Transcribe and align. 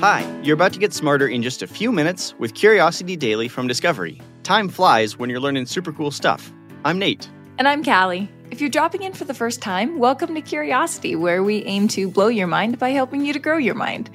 Hi, 0.00 0.26
you're 0.42 0.54
about 0.54 0.72
to 0.72 0.78
get 0.78 0.94
smarter 0.94 1.28
in 1.28 1.42
just 1.42 1.60
a 1.60 1.66
few 1.66 1.92
minutes 1.92 2.34
with 2.38 2.54
Curiosity 2.54 3.16
Daily 3.16 3.48
from 3.48 3.68
Discovery. 3.68 4.18
Time 4.44 4.70
flies 4.70 5.18
when 5.18 5.28
you're 5.28 5.40
learning 5.40 5.66
super 5.66 5.92
cool 5.92 6.10
stuff. 6.10 6.50
I'm 6.86 6.98
Nate. 6.98 7.28
And 7.58 7.68
I'm 7.68 7.84
Callie. 7.84 8.26
If 8.50 8.62
you're 8.62 8.70
dropping 8.70 9.02
in 9.02 9.12
for 9.12 9.26
the 9.26 9.34
first 9.34 9.60
time, 9.60 9.98
welcome 9.98 10.34
to 10.34 10.40
Curiosity, 10.40 11.16
where 11.16 11.42
we 11.42 11.62
aim 11.66 11.86
to 11.88 12.08
blow 12.08 12.28
your 12.28 12.46
mind 12.46 12.78
by 12.78 12.92
helping 12.92 13.26
you 13.26 13.34
to 13.34 13.38
grow 13.38 13.58
your 13.58 13.74
mind. 13.74 14.08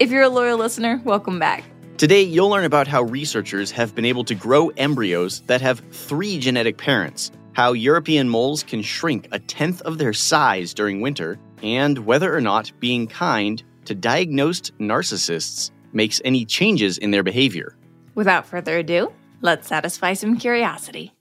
If 0.00 0.10
you're 0.10 0.24
a 0.24 0.28
loyal 0.28 0.58
listener, 0.58 1.00
welcome 1.04 1.38
back. 1.38 1.62
Today, 1.98 2.22
you'll 2.22 2.50
learn 2.50 2.64
about 2.64 2.88
how 2.88 3.04
researchers 3.04 3.70
have 3.70 3.94
been 3.94 4.04
able 4.04 4.24
to 4.24 4.34
grow 4.34 4.70
embryos 4.70 5.42
that 5.42 5.60
have 5.60 5.84
three 5.92 6.40
genetic 6.40 6.78
parents, 6.78 7.30
how 7.52 7.74
European 7.74 8.28
moles 8.28 8.64
can 8.64 8.82
shrink 8.82 9.28
a 9.30 9.38
tenth 9.38 9.82
of 9.82 9.98
their 9.98 10.12
size 10.12 10.74
during 10.74 11.00
winter, 11.00 11.38
and 11.62 11.98
whether 12.06 12.34
or 12.34 12.40
not 12.40 12.72
being 12.80 13.06
kind 13.06 13.62
to 13.88 13.94
diagnosed 13.94 14.72
narcissists 14.78 15.70
makes 15.92 16.20
any 16.24 16.44
changes 16.44 16.98
in 16.98 17.10
their 17.10 17.22
behavior. 17.22 17.74
Without 18.14 18.46
further 18.46 18.78
ado, 18.78 19.12
let's 19.40 19.66
satisfy 19.66 20.12
some 20.12 20.36
curiosity. 20.36 21.12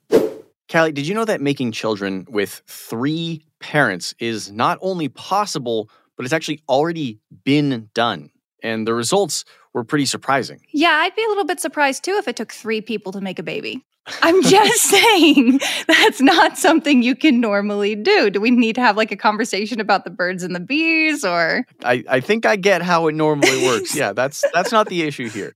Callie, 0.70 0.92
did 0.92 1.08
you 1.08 1.16
know 1.16 1.26
that 1.26 1.40
making 1.40 1.72
children 1.72 2.28
with 2.30 2.62
three 2.68 3.46
parents 3.60 4.14
is 4.20 4.52
not 4.52 4.78
only 4.82 5.08
possible, 5.08 5.90
but 6.18 6.26
it's 6.26 6.34
actually 6.34 6.62
already 6.68 7.20
been 7.46 7.90
done? 7.94 8.30
And 8.62 8.86
the 8.86 8.94
results 8.94 9.46
were 9.74 9.86
pretty 9.86 10.06
surprising. 10.06 10.60
Yeah, 10.74 10.92
I'd 10.92 11.16
be 11.16 11.24
a 11.24 11.28
little 11.30 11.46
bit 11.46 11.62
surprised 11.62 12.04
too 12.04 12.16
if 12.16 12.28
it 12.28 12.36
took 12.36 12.52
three 12.52 12.82
people 12.82 13.14
to 13.14 13.22
make 13.22 13.40
a 13.40 13.44
baby. 13.44 13.86
I'm 14.22 14.42
just 14.44 14.84
saying 14.90 15.60
that's 15.88 16.22
not 16.22 16.58
something 16.58 17.04
you 17.04 17.16
can 17.16 17.40
normally 17.40 17.96
do. 17.96 18.30
Do 18.30 18.40
we 18.40 18.52
need 18.52 18.76
to 18.76 18.82
have 18.82 18.98
like 18.98 19.12
a 19.12 19.18
conversation 19.18 19.80
about 19.80 20.04
the 20.04 20.10
birds 20.10 20.44
and 20.44 20.56
the 20.56 20.60
bees 20.60 21.24
or 21.24 21.66
I, 21.84 22.04
I 22.10 22.20
think 22.20 22.46
I 22.46 22.56
get 22.56 22.82
how 22.82 23.08
it 23.08 23.16
normally 23.16 23.64
works. 23.66 23.96
yeah, 23.96 24.14
that's 24.14 24.44
that's 24.54 24.72
not 24.72 24.88
the 24.88 25.04
issue 25.04 25.30
here. 25.30 25.56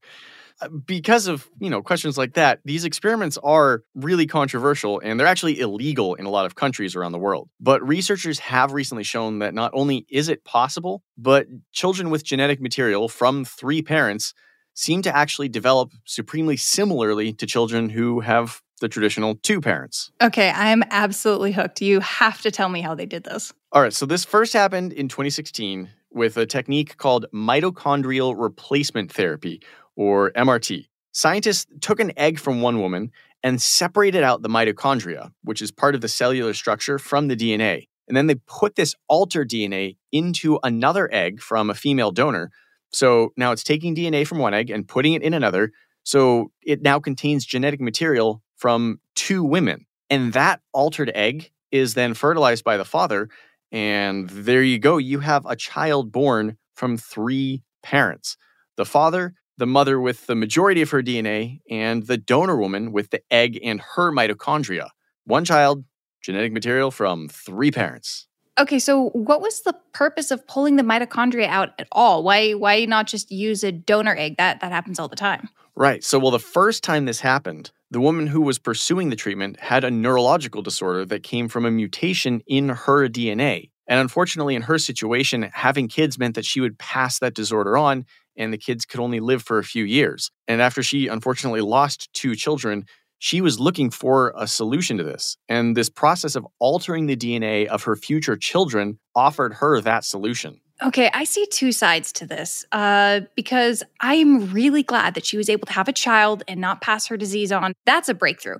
Uh, 0.60 0.68
because 0.68 1.26
of, 1.26 1.48
you 1.58 1.70
know, 1.70 1.82
questions 1.82 2.16
like 2.16 2.34
that, 2.34 2.60
these 2.64 2.84
experiments 2.84 3.36
are 3.42 3.82
really 3.94 4.26
controversial 4.26 5.00
and 5.02 5.18
they're 5.18 5.26
actually 5.26 5.58
illegal 5.58 6.14
in 6.14 6.24
a 6.24 6.30
lot 6.30 6.46
of 6.46 6.54
countries 6.54 6.94
around 6.94 7.12
the 7.12 7.18
world. 7.18 7.48
But 7.58 7.86
researchers 7.86 8.38
have 8.40 8.72
recently 8.72 9.02
shown 9.02 9.40
that 9.40 9.54
not 9.54 9.72
only 9.74 10.06
is 10.08 10.28
it 10.28 10.44
possible, 10.44 11.02
but 11.18 11.46
children 11.72 12.10
with 12.10 12.22
genetic 12.22 12.60
material 12.60 13.08
from 13.08 13.44
three 13.44 13.82
parents 13.82 14.34
seem 14.74 15.02
to 15.02 15.14
actually 15.14 15.48
develop 15.48 15.92
supremely 16.04 16.56
similarly 16.56 17.32
to 17.34 17.46
children 17.46 17.90
who 17.90 18.20
have 18.20 18.62
the 18.80 18.88
traditional 18.88 19.36
two 19.36 19.60
parents. 19.60 20.10
Okay, 20.20 20.50
I'm 20.50 20.82
absolutely 20.90 21.52
hooked. 21.52 21.80
You 21.80 22.00
have 22.00 22.42
to 22.42 22.50
tell 22.50 22.68
me 22.68 22.80
how 22.80 22.94
they 22.94 23.06
did 23.06 23.24
this. 23.24 23.52
All 23.70 23.80
right, 23.80 23.92
so 23.92 24.06
this 24.06 24.24
first 24.24 24.52
happened 24.52 24.92
in 24.92 25.08
2016 25.08 25.88
with 26.10 26.36
a 26.36 26.46
technique 26.46 26.96
called 26.98 27.26
mitochondrial 27.32 28.34
replacement 28.36 29.10
therapy, 29.10 29.62
or 29.96 30.30
MRT. 30.32 30.86
Scientists 31.12 31.66
took 31.80 32.00
an 32.00 32.12
egg 32.16 32.38
from 32.38 32.60
one 32.60 32.80
woman 32.80 33.12
and 33.42 33.60
separated 33.60 34.22
out 34.22 34.42
the 34.42 34.48
mitochondria, 34.48 35.32
which 35.42 35.62
is 35.62 35.70
part 35.70 35.94
of 35.94 36.00
the 36.00 36.08
cellular 36.08 36.54
structure, 36.54 36.98
from 36.98 37.28
the 37.28 37.36
DNA. 37.36 37.88
And 38.08 38.16
then 38.16 38.26
they 38.26 38.34
put 38.34 38.76
this 38.76 38.94
altered 39.08 39.48
DNA 39.48 39.96
into 40.10 40.58
another 40.62 41.08
egg 41.12 41.40
from 41.40 41.70
a 41.70 41.74
female 41.74 42.10
donor 42.10 42.50
so 42.92 43.32
now 43.36 43.52
it's 43.52 43.64
taking 43.64 43.94
DNA 43.94 44.26
from 44.26 44.38
one 44.38 44.54
egg 44.54 44.70
and 44.70 44.86
putting 44.86 45.14
it 45.14 45.22
in 45.22 45.34
another. 45.34 45.72
So 46.04 46.50
it 46.62 46.82
now 46.82 46.98
contains 46.98 47.44
genetic 47.44 47.80
material 47.80 48.42
from 48.56 49.00
two 49.14 49.42
women. 49.42 49.86
And 50.10 50.32
that 50.34 50.60
altered 50.72 51.10
egg 51.14 51.50
is 51.70 51.94
then 51.94 52.14
fertilized 52.14 52.64
by 52.64 52.76
the 52.76 52.84
father. 52.84 53.28
And 53.70 54.28
there 54.28 54.62
you 54.62 54.78
go. 54.78 54.98
You 54.98 55.20
have 55.20 55.46
a 55.46 55.56
child 55.56 56.12
born 56.12 56.58
from 56.74 56.96
three 56.96 57.62
parents 57.82 58.36
the 58.76 58.84
father, 58.86 59.34
the 59.58 59.66
mother 59.66 60.00
with 60.00 60.26
the 60.26 60.34
majority 60.34 60.80
of 60.80 60.90
her 60.90 61.02
DNA, 61.02 61.60
and 61.70 62.06
the 62.06 62.16
donor 62.16 62.56
woman 62.56 62.90
with 62.90 63.10
the 63.10 63.20
egg 63.30 63.58
and 63.62 63.80
her 63.80 64.10
mitochondria. 64.10 64.88
One 65.24 65.44
child, 65.44 65.84
genetic 66.22 66.52
material 66.52 66.90
from 66.90 67.28
three 67.28 67.70
parents. 67.70 68.26
Okay, 68.58 68.78
so 68.78 69.08
what 69.10 69.40
was 69.40 69.62
the 69.62 69.74
purpose 69.94 70.30
of 70.30 70.46
pulling 70.46 70.76
the 70.76 70.82
mitochondria 70.82 71.46
out 71.46 71.70
at 71.78 71.88
all? 71.90 72.22
Why 72.22 72.52
why 72.52 72.84
not 72.84 73.06
just 73.06 73.30
use 73.30 73.64
a 73.64 73.72
donor 73.72 74.14
egg? 74.16 74.36
That 74.36 74.60
that 74.60 74.72
happens 74.72 74.98
all 74.98 75.08
the 75.08 75.16
time. 75.16 75.48
Right. 75.74 76.04
So 76.04 76.18
well 76.18 76.30
the 76.30 76.38
first 76.38 76.84
time 76.84 77.06
this 77.06 77.20
happened, 77.20 77.70
the 77.90 78.00
woman 78.00 78.26
who 78.26 78.42
was 78.42 78.58
pursuing 78.58 79.08
the 79.08 79.16
treatment 79.16 79.58
had 79.58 79.84
a 79.84 79.90
neurological 79.90 80.60
disorder 80.60 81.06
that 81.06 81.22
came 81.22 81.48
from 81.48 81.64
a 81.64 81.70
mutation 81.70 82.42
in 82.46 82.68
her 82.68 83.08
DNA. 83.08 83.70
And 83.86 83.98
unfortunately 83.98 84.54
in 84.54 84.62
her 84.62 84.78
situation, 84.78 85.50
having 85.54 85.88
kids 85.88 86.18
meant 86.18 86.34
that 86.34 86.44
she 86.44 86.60
would 86.60 86.78
pass 86.78 87.18
that 87.20 87.34
disorder 87.34 87.78
on 87.78 88.04
and 88.36 88.52
the 88.52 88.58
kids 88.58 88.84
could 88.84 89.00
only 89.00 89.20
live 89.20 89.42
for 89.42 89.58
a 89.58 89.64
few 89.64 89.84
years. 89.84 90.30
And 90.46 90.60
after 90.60 90.82
she 90.82 91.08
unfortunately 91.08 91.60
lost 91.62 92.12
two 92.12 92.34
children, 92.34 92.84
she 93.22 93.40
was 93.40 93.60
looking 93.60 93.88
for 93.88 94.34
a 94.36 94.48
solution 94.48 94.98
to 94.98 95.04
this. 95.04 95.36
And 95.48 95.76
this 95.76 95.88
process 95.88 96.34
of 96.34 96.44
altering 96.58 97.06
the 97.06 97.16
DNA 97.16 97.66
of 97.66 97.84
her 97.84 97.94
future 97.94 98.36
children 98.36 98.98
offered 99.14 99.54
her 99.54 99.80
that 99.80 100.04
solution. 100.04 100.60
Okay, 100.82 101.08
I 101.14 101.22
see 101.22 101.46
two 101.46 101.70
sides 101.70 102.10
to 102.14 102.26
this 102.26 102.66
uh, 102.72 103.20
because 103.36 103.84
I'm 104.00 104.50
really 104.50 104.82
glad 104.82 105.14
that 105.14 105.24
she 105.24 105.36
was 105.36 105.48
able 105.48 105.66
to 105.66 105.72
have 105.72 105.86
a 105.86 105.92
child 105.92 106.42
and 106.48 106.60
not 106.60 106.80
pass 106.80 107.06
her 107.06 107.16
disease 107.16 107.52
on. 107.52 107.74
That's 107.86 108.08
a 108.08 108.14
breakthrough. 108.14 108.58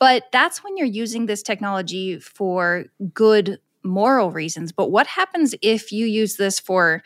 But 0.00 0.24
that's 0.32 0.64
when 0.64 0.76
you're 0.76 0.88
using 0.88 1.26
this 1.26 1.40
technology 1.40 2.18
for 2.18 2.86
good 3.14 3.60
moral 3.84 4.32
reasons. 4.32 4.72
But 4.72 4.90
what 4.90 5.06
happens 5.06 5.54
if 5.62 5.92
you 5.92 6.06
use 6.06 6.34
this 6.34 6.58
for, 6.58 7.04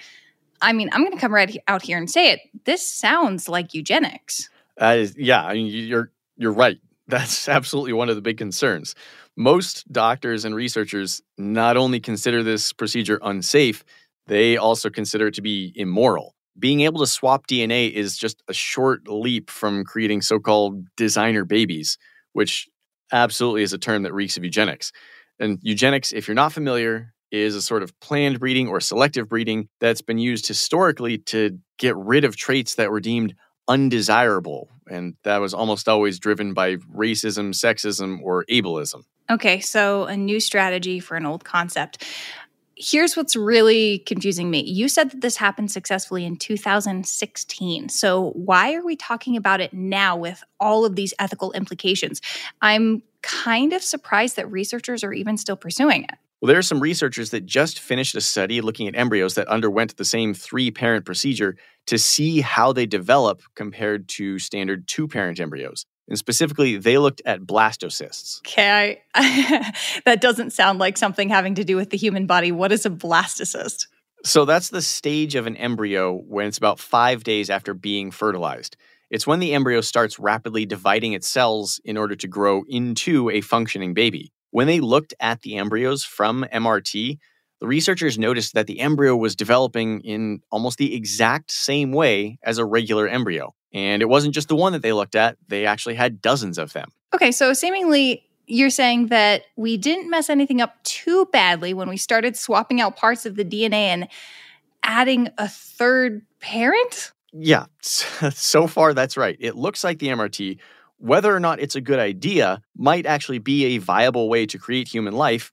I 0.63 0.73
mean, 0.73 0.89
I'm 0.93 1.03
going 1.03 1.13
to 1.13 1.21
come 1.21 1.35
right 1.35 1.59
out 1.69 1.83
here 1.83 1.99
and 1.99 2.11
say 2.11 2.31
it. 2.31 2.41
This 2.65 2.91
sounds 2.91 3.51
like 3.51 3.75
eugenics. 3.75 4.49
Uh, 4.79 5.07
yeah, 5.17 5.45
I 5.45 5.55
mean, 5.55 5.67
you're 5.67 6.11
you're 6.37 6.53
right. 6.53 6.79
That's 7.09 7.49
absolutely 7.51 7.93
one 7.93 8.09
of 8.09 8.17
the 8.17 8.23
big 8.23 8.39
concerns. 8.39 8.95
Most 9.37 9.91
doctors 9.93 10.45
and 10.45 10.55
researchers 10.55 11.21
not 11.39 11.77
only 11.77 12.01
consider 12.01 12.43
this 12.43 12.73
procedure 12.73 13.19
unsafe, 13.23 13.85
they 14.27 14.57
also 14.57 14.91
consider 14.91 15.29
it 15.29 15.35
to 15.35 15.43
be 15.43 15.73
immoral. 15.77 16.35
Being 16.59 16.81
able 16.81 17.01
to 17.01 17.07
swap 17.07 17.47
DNA 17.47 17.93
is 17.93 18.17
just 18.17 18.43
a 18.49 18.55
short 18.55 19.07
leap 19.09 19.51
from 19.51 19.85
creating 19.85 20.23
so 20.23 20.39
called 20.39 20.87
designer 20.97 21.45
babies, 21.45 21.99
which 22.33 22.67
absolutely 23.13 23.63
is 23.63 23.75
a 23.75 23.79
term 23.79 24.03
that 24.03 24.15
reeks 24.15 24.37
of 24.39 24.45
eugenics. 24.45 24.91
And 25.39 25.59
eugenics, 25.63 26.13
if 26.13 26.27
you're 26.27 26.35
not 26.35 26.53
familiar, 26.53 27.13
is 27.31 27.55
a 27.55 27.63
sort 27.63 27.83
of 27.83 27.99
planned 28.01 28.41
breeding 28.41 28.69
or 28.69 28.81
selective 28.81 29.29
breeding 29.29 29.69
that's 29.81 30.01
been 30.01 30.19
used 30.19 30.47
historically 30.47 31.19
to 31.19 31.59
get 31.79 31.95
rid 31.97 32.25
of 32.25 32.37
traits 32.37 32.77
that 32.77 32.91
were 32.91 33.01
deemed 33.01 33.35
undesirable. 33.69 34.69
And 34.89 35.17
that 35.25 35.39
was 35.39 35.53
almost 35.53 35.89
always 35.89 36.19
driven 36.19 36.55
by 36.55 36.77
racism, 36.77 37.53
sexism, 37.53 38.21
or 38.23 38.45
ableism. 38.51 39.05
Okay, 39.29 39.61
so 39.61 40.05
a 40.05 40.17
new 40.17 40.39
strategy 40.39 41.01
for 41.01 41.17
an 41.17 41.27
old 41.27 41.45
concept. 41.45 42.05
Here's 42.77 43.17
what's 43.17 43.35
really 43.35 44.01
confusing 44.01 44.51
me. 44.51 44.63
You 44.63 44.89
said 44.89 45.11
that 45.11 45.21
this 45.23 45.37
happened 45.37 45.73
successfully 45.73 46.25
in 46.25 46.37
2016. 46.37 47.89
So, 47.89 48.31
why 48.33 48.75
are 48.75 48.85
we 48.85 48.97
talking 48.97 49.37
about 49.37 49.61
it 49.63 49.73
now 49.73 50.15
with 50.15 50.45
all 50.61 50.85
of 50.85 50.95
these 50.95 51.15
ethical 51.19 51.53
implications? 51.53 52.21
I'm 52.61 53.03
kind 53.23 53.73
of 53.73 53.83
surprised 53.83 54.37
that 54.37 54.51
researchers 54.53 55.03
are 55.03 55.13
even 55.13 55.39
still 55.39 55.57
pursuing 55.57 56.05
it. 56.05 56.15
Well, 56.41 56.49
there 56.49 56.59
are 56.59 56.63
some 56.63 56.81
researchers 56.81 57.31
that 57.31 57.47
just 57.47 57.81
finished 57.81 58.15
a 58.15 58.21
study 58.21 58.61
looking 58.61 58.89
at 58.89 58.97
embryos 58.97 59.35
that 59.35 59.49
underwent 59.49 59.97
the 59.97 60.05
same 60.05 60.35
three 60.35 60.71
parent 60.71 61.07
procedure 61.07 61.57
to 61.87 61.99
see 61.99 62.43
how 62.43 62.73
they 62.73 62.85
develop 62.85 63.43
compared 63.55 64.09
to 64.11 64.39
standard 64.39 64.87
two 64.87 65.09
parent 65.09 65.41
embryos. 65.41 65.87
And 66.09 66.19
specifically, 66.19 66.77
they 66.77 66.99
looked 66.99 67.23
at 67.25 67.41
blastocysts. 67.41 68.41
Okay, 68.41 69.03
I, 69.15 69.73
that 70.05 70.21
doesn't 70.21 70.53
sound 70.53 70.79
like 70.79 70.99
something 70.99 71.29
having 71.29 71.55
to 71.57 71.65
do 71.65 71.77
with 71.77 71.91
the 71.91 71.97
human 71.97 72.27
body. 72.27 72.53
What 72.53 72.71
is 72.71 72.87
a 72.87 72.91
blastocyst? 72.91 73.87
So, 74.25 74.45
that's 74.45 74.69
the 74.69 74.83
stage 74.83 75.35
of 75.35 75.47
an 75.47 75.57
embryo 75.57 76.15
when 76.15 76.47
it's 76.47 76.59
about 76.59 76.79
five 76.79 77.25
days 77.25 77.51
after 77.51 77.75
being 77.75 78.11
fertilized. 78.11 78.77
It's 79.11 79.27
when 79.27 79.41
the 79.41 79.55
embryo 79.55 79.81
starts 79.81 80.19
rapidly 80.19 80.67
dividing 80.67 81.13
its 81.13 81.29
cells 81.29 81.81
in 81.85 81.97
order 81.97 82.17
to 82.17 82.29
grow 82.29 82.65
into 82.69 83.31
a 83.31 83.41
functioning 83.41 83.95
baby. 83.95 84.33
When 84.57 84.67
they 84.67 84.81
looked 84.81 85.13
at 85.21 85.43
the 85.43 85.57
embryos 85.59 86.03
from 86.03 86.47
MRT, 86.51 87.19
the 87.61 87.67
researchers 87.67 88.19
noticed 88.19 88.55
that 88.55 88.67
the 88.67 88.81
embryo 88.81 89.15
was 89.15 89.37
developing 89.37 90.01
in 90.01 90.41
almost 90.51 90.79
the 90.79 90.95
exact 90.95 91.51
same 91.51 91.93
way 91.93 92.39
as 92.43 92.57
a 92.57 92.65
regular 92.65 93.07
embryo. 93.07 93.55
And 93.75 94.01
it 94.01 94.07
wasn't 94.07 94.33
just 94.33 94.49
the 94.49 94.57
one 94.57 94.73
that 94.73 94.81
they 94.81 94.95
looked 94.95 95.15
at, 95.15 95.37
they 95.47 95.67
actually 95.67 95.95
had 95.95 96.23
dozens 96.23 96.57
of 96.57 96.73
them. 96.73 96.89
Okay, 97.15 97.33
so 97.33 97.53
seemingly 97.53 98.25
you're 98.47 98.71
saying 98.71 99.09
that 99.09 99.43
we 99.57 99.77
didn't 99.77 100.09
mess 100.09 100.31
anything 100.31 100.63
up 100.63 100.83
too 100.85 101.27
badly 101.27 101.75
when 101.75 101.91
we 101.91 101.99
started 101.99 102.35
swapping 102.35 102.81
out 102.81 102.97
parts 102.97 103.27
of 103.27 103.37
the 103.37 103.45
DNA 103.45 103.73
and 103.73 104.09
adding 104.83 105.29
a 105.37 105.49
third 105.49 106.23
parent? 106.41 107.13
Yeah, 107.35 107.67
so 107.83 108.67
far 108.67 108.95
that's 108.95 109.19
right. 109.19 109.37
It 109.39 109.55
looks 109.55 109.85
like 109.85 109.99
the 109.99 110.07
MRT 110.07 110.61
whether 110.99 111.35
or 111.35 111.41
not 111.41 111.61
it's 111.61 111.75
a 111.75 111.81
good 111.81 111.99
idea 111.99 112.63
might 112.77 113.07
actually 113.07 113.39
be 113.39 113.77
a 113.77 113.79
viable 113.79 114.29
way 114.29 114.47
to 114.47 114.59
create 114.59 114.89
human 114.89 115.15
life 115.15 115.53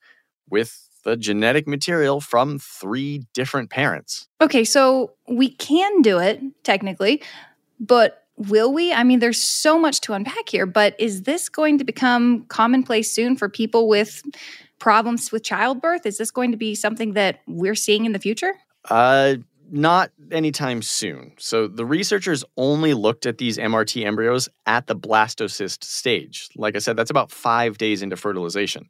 with 0.49 0.89
the 1.03 1.17
genetic 1.17 1.67
material 1.67 2.21
from 2.21 2.59
three 2.59 3.25
different 3.33 3.69
parents. 3.69 4.27
Okay, 4.41 4.63
so 4.63 5.13
we 5.27 5.49
can 5.49 6.01
do 6.01 6.19
it 6.19 6.41
technically, 6.63 7.21
but 7.79 8.23
will 8.37 8.73
we? 8.73 8.93
I 8.93 9.03
mean, 9.03 9.19
there's 9.19 9.41
so 9.41 9.77
much 9.77 10.01
to 10.01 10.13
unpack 10.13 10.49
here, 10.49 10.65
but 10.65 10.95
is 10.99 11.23
this 11.23 11.49
going 11.49 11.77
to 11.77 11.83
become 11.83 12.45
commonplace 12.45 13.11
soon 13.11 13.35
for 13.35 13.49
people 13.49 13.87
with 13.87 14.23
problems 14.79 15.31
with 15.31 15.43
childbirth? 15.43 16.05
Is 16.05 16.17
this 16.17 16.31
going 16.31 16.51
to 16.51 16.57
be 16.57 16.75
something 16.75 17.13
that 17.13 17.41
we're 17.47 17.75
seeing 17.75 18.05
in 18.05 18.11
the 18.11 18.19
future? 18.19 18.53
Uh, 18.89 19.35
not 19.71 20.11
anytime 20.31 20.81
soon. 20.81 21.33
So 21.37 21.67
the 21.67 21.85
researchers 21.85 22.43
only 22.57 22.93
looked 22.93 23.25
at 23.25 23.37
these 23.37 23.57
MRT 23.57 24.05
embryos 24.05 24.49
at 24.65 24.87
the 24.87 24.95
blastocyst 24.95 25.83
stage. 25.83 26.49
Like 26.55 26.75
I 26.75 26.79
said, 26.79 26.95
that's 26.95 27.11
about 27.11 27.31
five 27.31 27.77
days 27.77 28.01
into 28.01 28.15
fertilization. 28.15 28.89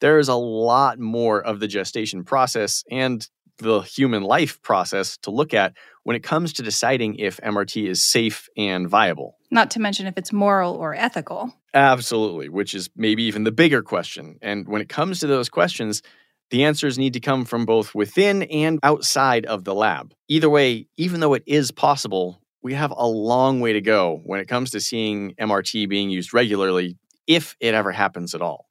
There 0.00 0.18
is 0.18 0.28
a 0.28 0.34
lot 0.34 0.98
more 0.98 1.42
of 1.42 1.60
the 1.60 1.68
gestation 1.68 2.24
process 2.24 2.84
and 2.90 3.26
the 3.58 3.80
human 3.80 4.22
life 4.22 4.60
process 4.62 5.18
to 5.18 5.30
look 5.30 5.52
at 5.52 5.74
when 6.04 6.16
it 6.16 6.22
comes 6.22 6.52
to 6.54 6.62
deciding 6.62 7.16
if 7.16 7.38
MRT 7.38 7.88
is 7.88 8.02
safe 8.02 8.48
and 8.56 8.88
viable. 8.88 9.36
Not 9.50 9.70
to 9.72 9.80
mention 9.80 10.06
if 10.06 10.16
it's 10.16 10.32
moral 10.32 10.74
or 10.74 10.94
ethical. 10.94 11.54
Absolutely, 11.74 12.48
which 12.48 12.74
is 12.74 12.88
maybe 12.96 13.22
even 13.24 13.44
the 13.44 13.52
bigger 13.52 13.82
question. 13.82 14.38
And 14.42 14.66
when 14.66 14.80
it 14.80 14.88
comes 14.88 15.20
to 15.20 15.26
those 15.26 15.48
questions, 15.48 16.02
the 16.50 16.64
answers 16.64 16.98
need 16.98 17.14
to 17.14 17.20
come 17.20 17.44
from 17.44 17.64
both 17.64 17.94
within 17.94 18.42
and 18.44 18.78
outside 18.82 19.46
of 19.46 19.64
the 19.64 19.74
lab. 19.74 20.12
Either 20.28 20.50
way, 20.50 20.86
even 20.96 21.20
though 21.20 21.34
it 21.34 21.44
is 21.46 21.70
possible, 21.70 22.40
we 22.62 22.74
have 22.74 22.92
a 22.96 23.06
long 23.06 23.60
way 23.60 23.72
to 23.72 23.80
go 23.80 24.20
when 24.24 24.40
it 24.40 24.48
comes 24.48 24.70
to 24.70 24.80
seeing 24.80 25.34
MRT 25.40 25.88
being 25.88 26.10
used 26.10 26.34
regularly, 26.34 26.98
if 27.26 27.56
it 27.60 27.74
ever 27.74 27.92
happens 27.92 28.34
at 28.34 28.42
all. 28.42 28.66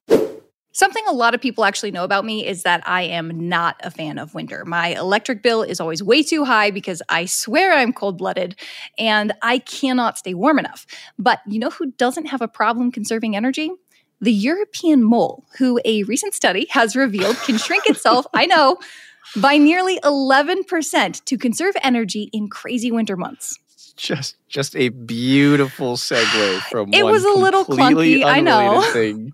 Something 0.71 1.03
a 1.07 1.13
lot 1.13 1.33
of 1.33 1.41
people 1.41 1.65
actually 1.65 1.91
know 1.91 2.03
about 2.03 2.23
me 2.23 2.45
is 2.45 2.63
that 2.63 2.87
I 2.87 3.01
am 3.01 3.49
not 3.49 3.75
a 3.83 3.89
fan 3.89 4.19
of 4.19 4.35
winter. 4.35 4.63
My 4.65 4.89
electric 4.89 5.41
bill 5.41 5.63
is 5.63 5.81
always 5.81 6.03
way 6.03 6.21
too 6.21 6.45
high 6.45 6.69
because 6.69 7.01
I 7.09 7.25
swear 7.25 7.73
I'm 7.73 7.91
cold 7.91 8.19
blooded 8.19 8.55
and 8.97 9.33
I 9.41 9.59
cannot 9.59 10.19
stay 10.19 10.35
warm 10.35 10.59
enough. 10.59 10.85
But 11.17 11.39
you 11.47 11.59
know 11.59 11.71
who 11.71 11.91
doesn't 11.93 12.27
have 12.27 12.41
a 12.41 12.47
problem 12.47 12.91
conserving 12.91 13.35
energy? 13.35 13.71
The 14.21 14.33
European 14.33 15.03
mole, 15.03 15.45
who 15.57 15.79
a 15.85 16.03
recent 16.03 16.33
study 16.33 16.67
has 16.71 16.95
revealed 16.95 17.37
can 17.37 17.57
shrink 17.57 17.85
itself, 17.87 18.25
I 18.33 18.45
know, 18.45 18.77
by 19.35 19.57
nearly 19.57 19.99
11% 20.01 21.23
to 21.23 21.37
conserve 21.37 21.75
energy 21.83 22.29
in 22.33 22.49
crazy 22.49 22.91
winter 22.91 23.15
months 23.15 23.57
just 23.95 24.37
just 24.47 24.77
a 24.77 24.87
beautiful 24.87 25.97
segue 25.97 26.61
from 26.71 26.93
it 26.93 27.03
was 27.03 27.25
a 27.25 27.33
little 27.33 27.65
clunky 27.65 28.23
i 28.23 28.39
know 28.39 28.81
thing 28.93 29.33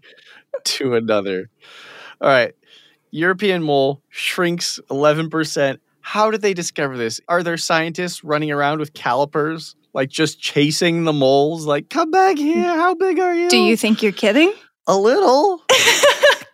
to 0.63 0.95
another. 0.95 1.49
All 2.21 2.29
right. 2.29 2.53
European 3.11 3.63
mole 3.63 4.01
shrinks 4.09 4.79
11%. 4.89 5.79
How 6.01 6.31
did 6.31 6.41
they 6.41 6.53
discover 6.53 6.97
this? 6.97 7.21
Are 7.27 7.43
there 7.43 7.57
scientists 7.57 8.23
running 8.23 8.51
around 8.51 8.79
with 8.79 8.93
calipers, 8.93 9.75
like 9.93 10.09
just 10.09 10.39
chasing 10.39 11.03
the 11.03 11.13
moles? 11.13 11.65
Like, 11.65 11.89
come 11.89 12.11
back 12.11 12.37
here. 12.37 12.63
How 12.63 12.93
big 12.93 13.19
are 13.19 13.33
you? 13.33 13.49
Do 13.49 13.57
you 13.57 13.77
think 13.77 14.03
you're 14.03 14.11
kidding? 14.11 14.53
A 14.87 14.97
little. 14.97 15.63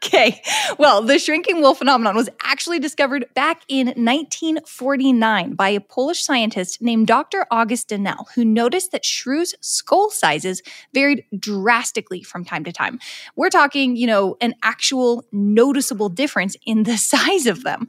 Okay. 0.03 0.41
Well, 0.77 1.03
the 1.03 1.19
shrinking 1.19 1.61
wool 1.61 1.75
phenomenon 1.75 2.15
was 2.15 2.27
actually 2.43 2.79
discovered 2.79 3.25
back 3.33 3.61
in 3.67 3.87
1949 3.87 5.53
by 5.53 5.69
a 5.69 5.79
Polish 5.79 6.23
scientist 6.23 6.81
named 6.81 7.07
Dr. 7.07 7.45
August 7.49 7.89
Dehnel, 7.89 8.25
who 8.33 8.43
noticed 8.43 8.91
that 8.91 9.05
shrews' 9.05 9.55
skull 9.61 10.09
sizes 10.09 10.63
varied 10.93 11.23
drastically 11.37 12.23
from 12.23 12.43
time 12.43 12.63
to 12.63 12.73
time. 12.73 12.99
We're 13.35 13.51
talking, 13.51 13.95
you 13.95 14.07
know, 14.07 14.37
an 14.41 14.55
actual 14.63 15.23
noticeable 15.31 16.09
difference 16.09 16.57
in 16.65 16.83
the 16.83 16.97
size 17.13 17.45
of 17.45 17.63
them. 17.63 17.87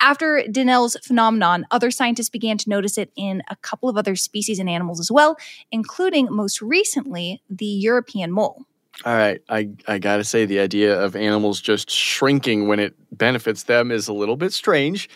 After 0.00 0.42
Dehnel's 0.48 0.96
phenomenon, 1.02 1.64
other 1.70 1.90
scientists 1.90 2.28
began 2.28 2.58
to 2.58 2.68
notice 2.68 2.98
it 2.98 3.12
in 3.16 3.42
a 3.48 3.56
couple 3.56 3.88
of 3.88 3.96
other 3.96 4.16
species 4.16 4.58
and 4.58 4.68
animals 4.68 5.00
as 5.00 5.10
well, 5.10 5.36
including 5.70 6.26
most 6.28 6.60
recently 6.60 7.40
the 7.48 7.64
European 7.64 8.32
mole. 8.32 8.66
All 9.04 9.14
right, 9.16 9.40
I 9.48 9.70
I 9.88 9.98
got 9.98 10.18
to 10.18 10.24
say 10.24 10.44
the 10.44 10.60
idea 10.60 11.00
of 11.00 11.16
animals 11.16 11.60
just 11.60 11.90
shrinking 11.90 12.68
when 12.68 12.78
it 12.78 12.94
benefits 13.10 13.64
them 13.64 13.90
is 13.90 14.06
a 14.06 14.12
little 14.12 14.36
bit 14.36 14.52
strange. 14.52 15.08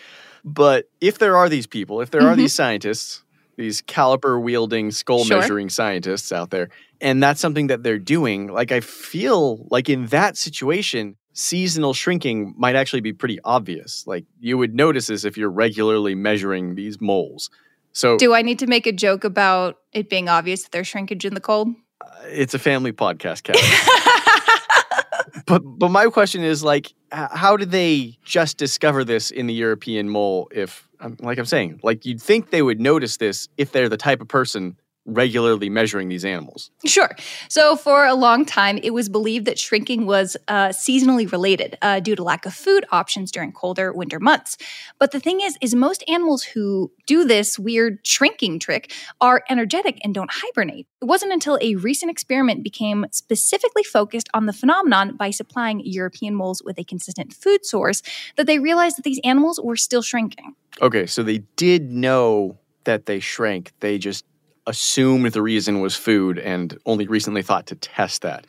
But 0.43 0.89
if 1.01 1.19
there 1.19 1.37
are 1.37 1.49
these 1.49 1.67
people, 1.67 2.01
if 2.01 2.11
there 2.11 2.21
mm-hmm. 2.21 2.29
are 2.31 2.35
these 2.35 2.53
scientists, 2.53 3.23
these 3.55 3.81
caliper 3.81 4.41
wielding, 4.41 4.91
skull 4.91 5.25
measuring 5.25 5.67
sure. 5.67 5.75
scientists 5.75 6.31
out 6.31 6.49
there, 6.49 6.69
and 7.01 7.21
that's 7.21 7.39
something 7.39 7.67
that 7.67 7.83
they're 7.83 7.99
doing, 7.99 8.47
like 8.47 8.71
I 8.71 8.79
feel 8.79 9.67
like 9.69 9.89
in 9.89 10.07
that 10.07 10.37
situation, 10.37 11.15
seasonal 11.33 11.93
shrinking 11.93 12.55
might 12.57 12.75
actually 12.75 13.01
be 13.01 13.13
pretty 13.13 13.39
obvious. 13.43 14.05
Like 14.07 14.25
you 14.39 14.57
would 14.57 14.73
notice 14.73 15.07
this 15.07 15.23
if 15.23 15.37
you're 15.37 15.51
regularly 15.51 16.15
measuring 16.15 16.75
these 16.75 16.99
moles. 16.99 17.49
So, 17.93 18.17
do 18.17 18.33
I 18.33 18.41
need 18.41 18.59
to 18.59 18.67
make 18.67 18.85
a 18.85 18.91
joke 18.91 19.23
about 19.23 19.77
it 19.91 20.09
being 20.09 20.29
obvious 20.29 20.63
that 20.63 20.71
there's 20.71 20.87
shrinkage 20.87 21.25
in 21.25 21.33
the 21.33 21.41
cold? 21.41 21.69
Uh, 22.01 22.07
it's 22.25 22.53
a 22.53 22.59
family 22.59 22.91
podcast, 22.91 23.43
Kevin. 23.43 23.61
but 25.45 25.59
but 25.59 25.89
my 25.89 26.05
question 26.05 26.43
is 26.43 26.63
like, 26.63 26.93
how 27.11 27.57
did 27.57 27.71
they 27.71 28.17
just 28.23 28.57
discover 28.57 29.03
this 29.03 29.31
in 29.31 29.47
the 29.47 29.53
European 29.53 30.09
mole? 30.09 30.47
If 30.51 30.87
um, 30.99 31.17
like 31.19 31.37
I'm 31.37 31.45
saying, 31.45 31.79
like 31.83 32.05
you'd 32.05 32.21
think 32.21 32.49
they 32.49 32.61
would 32.61 32.79
notice 32.79 33.17
this 33.17 33.47
if 33.57 33.71
they're 33.71 33.89
the 33.89 33.97
type 33.97 34.21
of 34.21 34.27
person 34.27 34.77
regularly 35.07 35.69
measuring 35.69 36.09
these 36.09 36.25
animals? 36.25 36.69
Sure. 36.85 37.15
So, 37.49 37.75
for 37.75 38.05
a 38.05 38.13
long 38.13 38.45
time, 38.45 38.77
it 38.83 38.93
was 38.93 39.09
believed 39.09 39.45
that 39.45 39.57
shrinking 39.57 40.05
was 40.05 40.37
uh, 40.47 40.67
seasonally 40.69 41.31
related 41.31 41.77
uh, 41.81 41.99
due 41.99 42.15
to 42.15 42.23
lack 42.23 42.45
of 42.45 42.53
food 42.53 42.85
options 42.91 43.31
during 43.31 43.51
colder 43.51 43.91
winter 43.91 44.19
months. 44.19 44.57
But 44.99 45.11
the 45.11 45.19
thing 45.19 45.41
is, 45.41 45.57
is 45.61 45.73
most 45.73 46.03
animals 46.07 46.43
who 46.43 46.91
do 47.07 47.23
this 47.23 47.57
weird 47.57 47.99
shrinking 48.03 48.59
trick 48.59 48.91
are 49.21 49.43
energetic 49.49 49.99
and 50.03 50.13
don't 50.13 50.29
hibernate. 50.31 50.87
It 51.01 51.05
wasn't 51.05 51.31
until 51.31 51.57
a 51.61 51.75
recent 51.75 52.11
experiment 52.11 52.63
became 52.63 53.05
specifically 53.11 53.83
focused 53.83 54.29
on 54.33 54.45
the 54.45 54.53
phenomenon 54.53 55.15
by 55.15 55.31
supplying 55.31 55.81
European 55.83 56.35
moles 56.35 56.61
with 56.63 56.77
a 56.77 56.83
consistent 56.83 57.33
food 57.33 57.65
source 57.65 58.01
that 58.35 58.45
they 58.45 58.59
realized 58.59 58.97
that 58.97 59.03
these 59.03 59.21
animals 59.23 59.59
were 59.63 59.77
still 59.77 60.01
shrinking. 60.01 60.53
Okay, 60.81 61.05
so 61.05 61.23
they 61.23 61.39
did 61.55 61.91
know 61.91 62.57
that 62.83 63.05
they 63.05 63.19
shrank. 63.19 63.73
They 63.79 63.97
just 63.97 64.25
assumed 64.67 65.31
the 65.31 65.41
reason 65.41 65.81
was 65.81 65.95
food 65.95 66.37
and 66.37 66.77
only 66.85 67.07
recently 67.07 67.41
thought 67.41 67.65
to 67.67 67.75
test 67.75 68.21
that. 68.21 68.45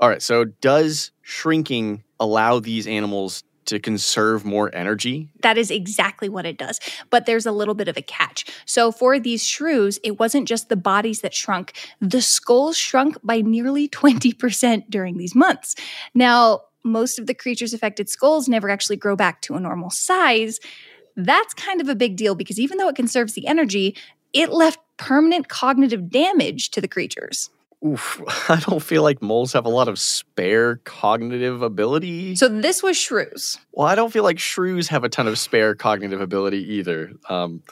All 0.00 0.08
right, 0.08 0.22
so 0.22 0.44
does 0.44 1.10
shrinking 1.22 2.04
allow 2.20 2.60
these 2.60 2.86
animals 2.86 3.42
to 3.68 3.78
conserve 3.78 4.44
more 4.46 4.74
energy? 4.74 5.28
That 5.42 5.58
is 5.58 5.70
exactly 5.70 6.28
what 6.28 6.46
it 6.46 6.56
does. 6.56 6.80
But 7.10 7.26
there's 7.26 7.44
a 7.44 7.52
little 7.52 7.74
bit 7.74 7.88
of 7.88 7.96
a 7.96 8.02
catch. 8.02 8.46
So 8.64 8.90
for 8.90 9.18
these 9.18 9.46
shrews, 9.46 9.98
it 10.02 10.18
wasn't 10.18 10.48
just 10.48 10.68
the 10.68 10.76
bodies 10.76 11.20
that 11.20 11.34
shrunk, 11.34 11.76
the 12.00 12.22
skulls 12.22 12.78
shrunk 12.78 13.18
by 13.22 13.42
nearly 13.42 13.88
20% 13.88 14.84
during 14.88 15.18
these 15.18 15.34
months. 15.34 15.74
Now, 16.14 16.62
most 16.82 17.18
of 17.18 17.26
the 17.26 17.34
creature's 17.34 17.74
affected 17.74 18.08
skulls 18.08 18.48
never 18.48 18.70
actually 18.70 18.96
grow 18.96 19.16
back 19.16 19.42
to 19.42 19.54
a 19.54 19.60
normal 19.60 19.90
size. 19.90 20.60
That's 21.16 21.52
kind 21.52 21.80
of 21.80 21.88
a 21.88 21.94
big 21.94 22.16
deal 22.16 22.34
because 22.34 22.58
even 22.58 22.78
though 22.78 22.88
it 22.88 22.96
conserves 22.96 23.34
the 23.34 23.46
energy, 23.46 23.96
it 24.32 24.50
left 24.50 24.78
permanent 24.96 25.48
cognitive 25.48 26.10
damage 26.10 26.70
to 26.70 26.80
the 26.80 26.88
creatures. 26.88 27.50
Oof, 27.86 28.20
I 28.50 28.60
don't 28.60 28.82
feel 28.82 29.02
like 29.02 29.22
moles 29.22 29.52
have 29.52 29.64
a 29.64 29.70
lot 29.70 29.88
of 29.88 29.98
spare 29.98 30.76
cognitive 30.84 31.62
ability. 31.62 32.36
So 32.36 32.48
this 32.48 32.82
was 32.82 32.96
shrews. 32.96 33.58
Well, 33.72 33.86
I 33.86 33.94
don't 33.94 34.12
feel 34.12 34.24
like 34.24 34.38
shrews 34.38 34.88
have 34.88 35.04
a 35.04 35.08
ton 35.08 35.28
of 35.28 35.38
spare 35.38 35.74
cognitive 35.74 36.20
ability 36.20 36.74
either. 36.74 37.12
Um, 37.28 37.62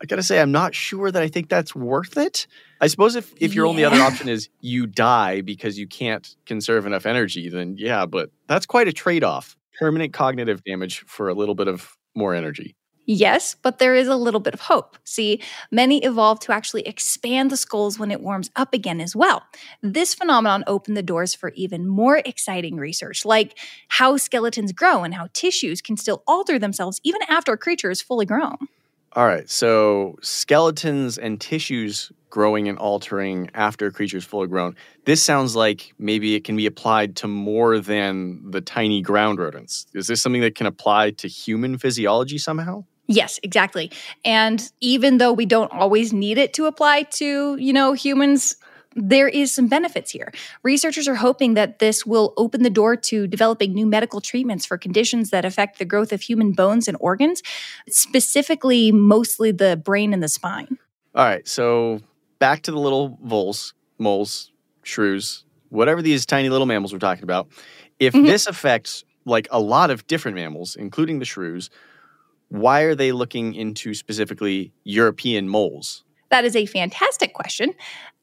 I 0.00 0.04
gotta 0.04 0.24
say, 0.24 0.40
I'm 0.40 0.50
not 0.50 0.74
sure 0.74 1.12
that 1.12 1.22
I 1.22 1.28
think 1.28 1.48
that's 1.48 1.76
worth 1.76 2.16
it. 2.16 2.48
I 2.80 2.88
suppose 2.88 3.14
if, 3.14 3.32
if 3.36 3.54
your 3.54 3.66
yeah. 3.66 3.70
only 3.70 3.84
other 3.84 4.00
option 4.00 4.28
is 4.28 4.48
you 4.60 4.88
die 4.88 5.42
because 5.42 5.78
you 5.78 5.86
can't 5.86 6.34
conserve 6.44 6.86
enough 6.86 7.06
energy, 7.06 7.48
then 7.48 7.76
yeah, 7.78 8.04
but 8.06 8.30
that's 8.48 8.66
quite 8.66 8.88
a 8.88 8.92
trade 8.92 9.22
off. 9.22 9.56
Permanent 9.78 10.12
cognitive 10.12 10.64
damage 10.64 11.04
for 11.06 11.28
a 11.28 11.34
little 11.34 11.54
bit 11.54 11.68
of 11.68 11.96
more 12.16 12.34
energy. 12.34 12.74
Yes, 13.04 13.56
but 13.60 13.78
there 13.78 13.94
is 13.94 14.06
a 14.06 14.16
little 14.16 14.40
bit 14.40 14.54
of 14.54 14.60
hope. 14.60 14.96
See, 15.04 15.42
many 15.70 16.04
evolve 16.04 16.38
to 16.40 16.52
actually 16.52 16.82
expand 16.82 17.50
the 17.50 17.56
skulls 17.56 17.98
when 17.98 18.10
it 18.10 18.20
warms 18.20 18.50
up 18.54 18.72
again 18.72 19.00
as 19.00 19.16
well. 19.16 19.42
This 19.82 20.14
phenomenon 20.14 20.62
opened 20.66 20.96
the 20.96 21.02
doors 21.02 21.34
for 21.34 21.50
even 21.56 21.88
more 21.88 22.18
exciting 22.24 22.76
research, 22.76 23.24
like 23.24 23.58
how 23.88 24.16
skeletons 24.16 24.72
grow 24.72 25.02
and 25.02 25.14
how 25.14 25.28
tissues 25.32 25.80
can 25.80 25.96
still 25.96 26.22
alter 26.28 26.58
themselves 26.58 27.00
even 27.02 27.20
after 27.28 27.52
a 27.52 27.58
creature 27.58 27.90
is 27.90 28.00
fully 28.00 28.26
grown. 28.26 28.56
All 29.14 29.26
right, 29.26 29.48
so 29.50 30.16
skeletons 30.22 31.18
and 31.18 31.38
tissues 31.38 32.10
growing 32.30 32.66
and 32.66 32.78
altering 32.78 33.50
after 33.52 33.86
a 33.86 33.92
creature 33.92 34.16
is 34.16 34.24
fully 34.24 34.48
grown. 34.48 34.74
This 35.04 35.22
sounds 35.22 35.54
like 35.54 35.92
maybe 35.98 36.34
it 36.34 36.44
can 36.44 36.56
be 36.56 36.64
applied 36.64 37.14
to 37.16 37.28
more 37.28 37.78
than 37.78 38.50
the 38.50 38.62
tiny 38.62 39.02
ground 39.02 39.38
rodents. 39.38 39.86
Is 39.92 40.06
this 40.06 40.22
something 40.22 40.40
that 40.40 40.54
can 40.54 40.66
apply 40.66 41.10
to 41.10 41.28
human 41.28 41.76
physiology 41.76 42.38
somehow? 42.38 42.84
Yes, 43.08 43.40
exactly. 43.42 43.90
And 44.24 44.70
even 44.80 45.18
though 45.18 45.32
we 45.32 45.46
don't 45.46 45.72
always 45.72 46.12
need 46.12 46.38
it 46.38 46.52
to 46.54 46.66
apply 46.66 47.02
to, 47.02 47.56
you 47.56 47.72
know, 47.72 47.92
humans, 47.92 48.56
there 48.94 49.28
is 49.28 49.52
some 49.52 49.66
benefits 49.68 50.10
here. 50.10 50.32
Researchers 50.62 51.08
are 51.08 51.14
hoping 51.14 51.54
that 51.54 51.78
this 51.78 52.06
will 52.06 52.32
open 52.36 52.62
the 52.62 52.70
door 52.70 52.94
to 52.96 53.26
developing 53.26 53.72
new 53.72 53.86
medical 53.86 54.20
treatments 54.20 54.64
for 54.66 54.78
conditions 54.78 55.30
that 55.30 55.44
affect 55.44 55.78
the 55.78 55.84
growth 55.84 56.12
of 56.12 56.20
human 56.20 56.52
bones 56.52 56.88
and 56.88 56.96
organs, 57.00 57.42
specifically 57.88 58.92
mostly 58.92 59.50
the 59.50 59.76
brain 59.76 60.12
and 60.12 60.22
the 60.22 60.28
spine. 60.28 60.78
All 61.14 61.24
right, 61.24 61.46
so 61.46 62.00
back 62.38 62.62
to 62.62 62.70
the 62.70 62.78
little 62.78 63.18
voles, 63.22 63.74
moles, 63.98 64.52
shrews, 64.82 65.44
whatever 65.70 66.02
these 66.02 66.26
tiny 66.26 66.48
little 66.50 66.66
mammals 66.66 66.92
we're 66.92 66.98
talking 66.98 67.24
about. 67.24 67.48
If 67.98 68.14
Mhm. 68.14 68.26
this 68.26 68.46
affects 68.46 69.04
like 69.24 69.46
a 69.50 69.60
lot 69.60 69.90
of 69.90 70.06
different 70.06 70.34
mammals, 70.36 70.76
including 70.76 71.18
the 71.18 71.24
shrews, 71.24 71.70
why 72.52 72.82
are 72.82 72.94
they 72.94 73.12
looking 73.12 73.54
into 73.54 73.94
specifically 73.94 74.72
European 74.84 75.48
moles? 75.48 76.04
That 76.32 76.44
is 76.46 76.56
a 76.56 76.66
fantastic 76.66 77.34
question. 77.34 77.74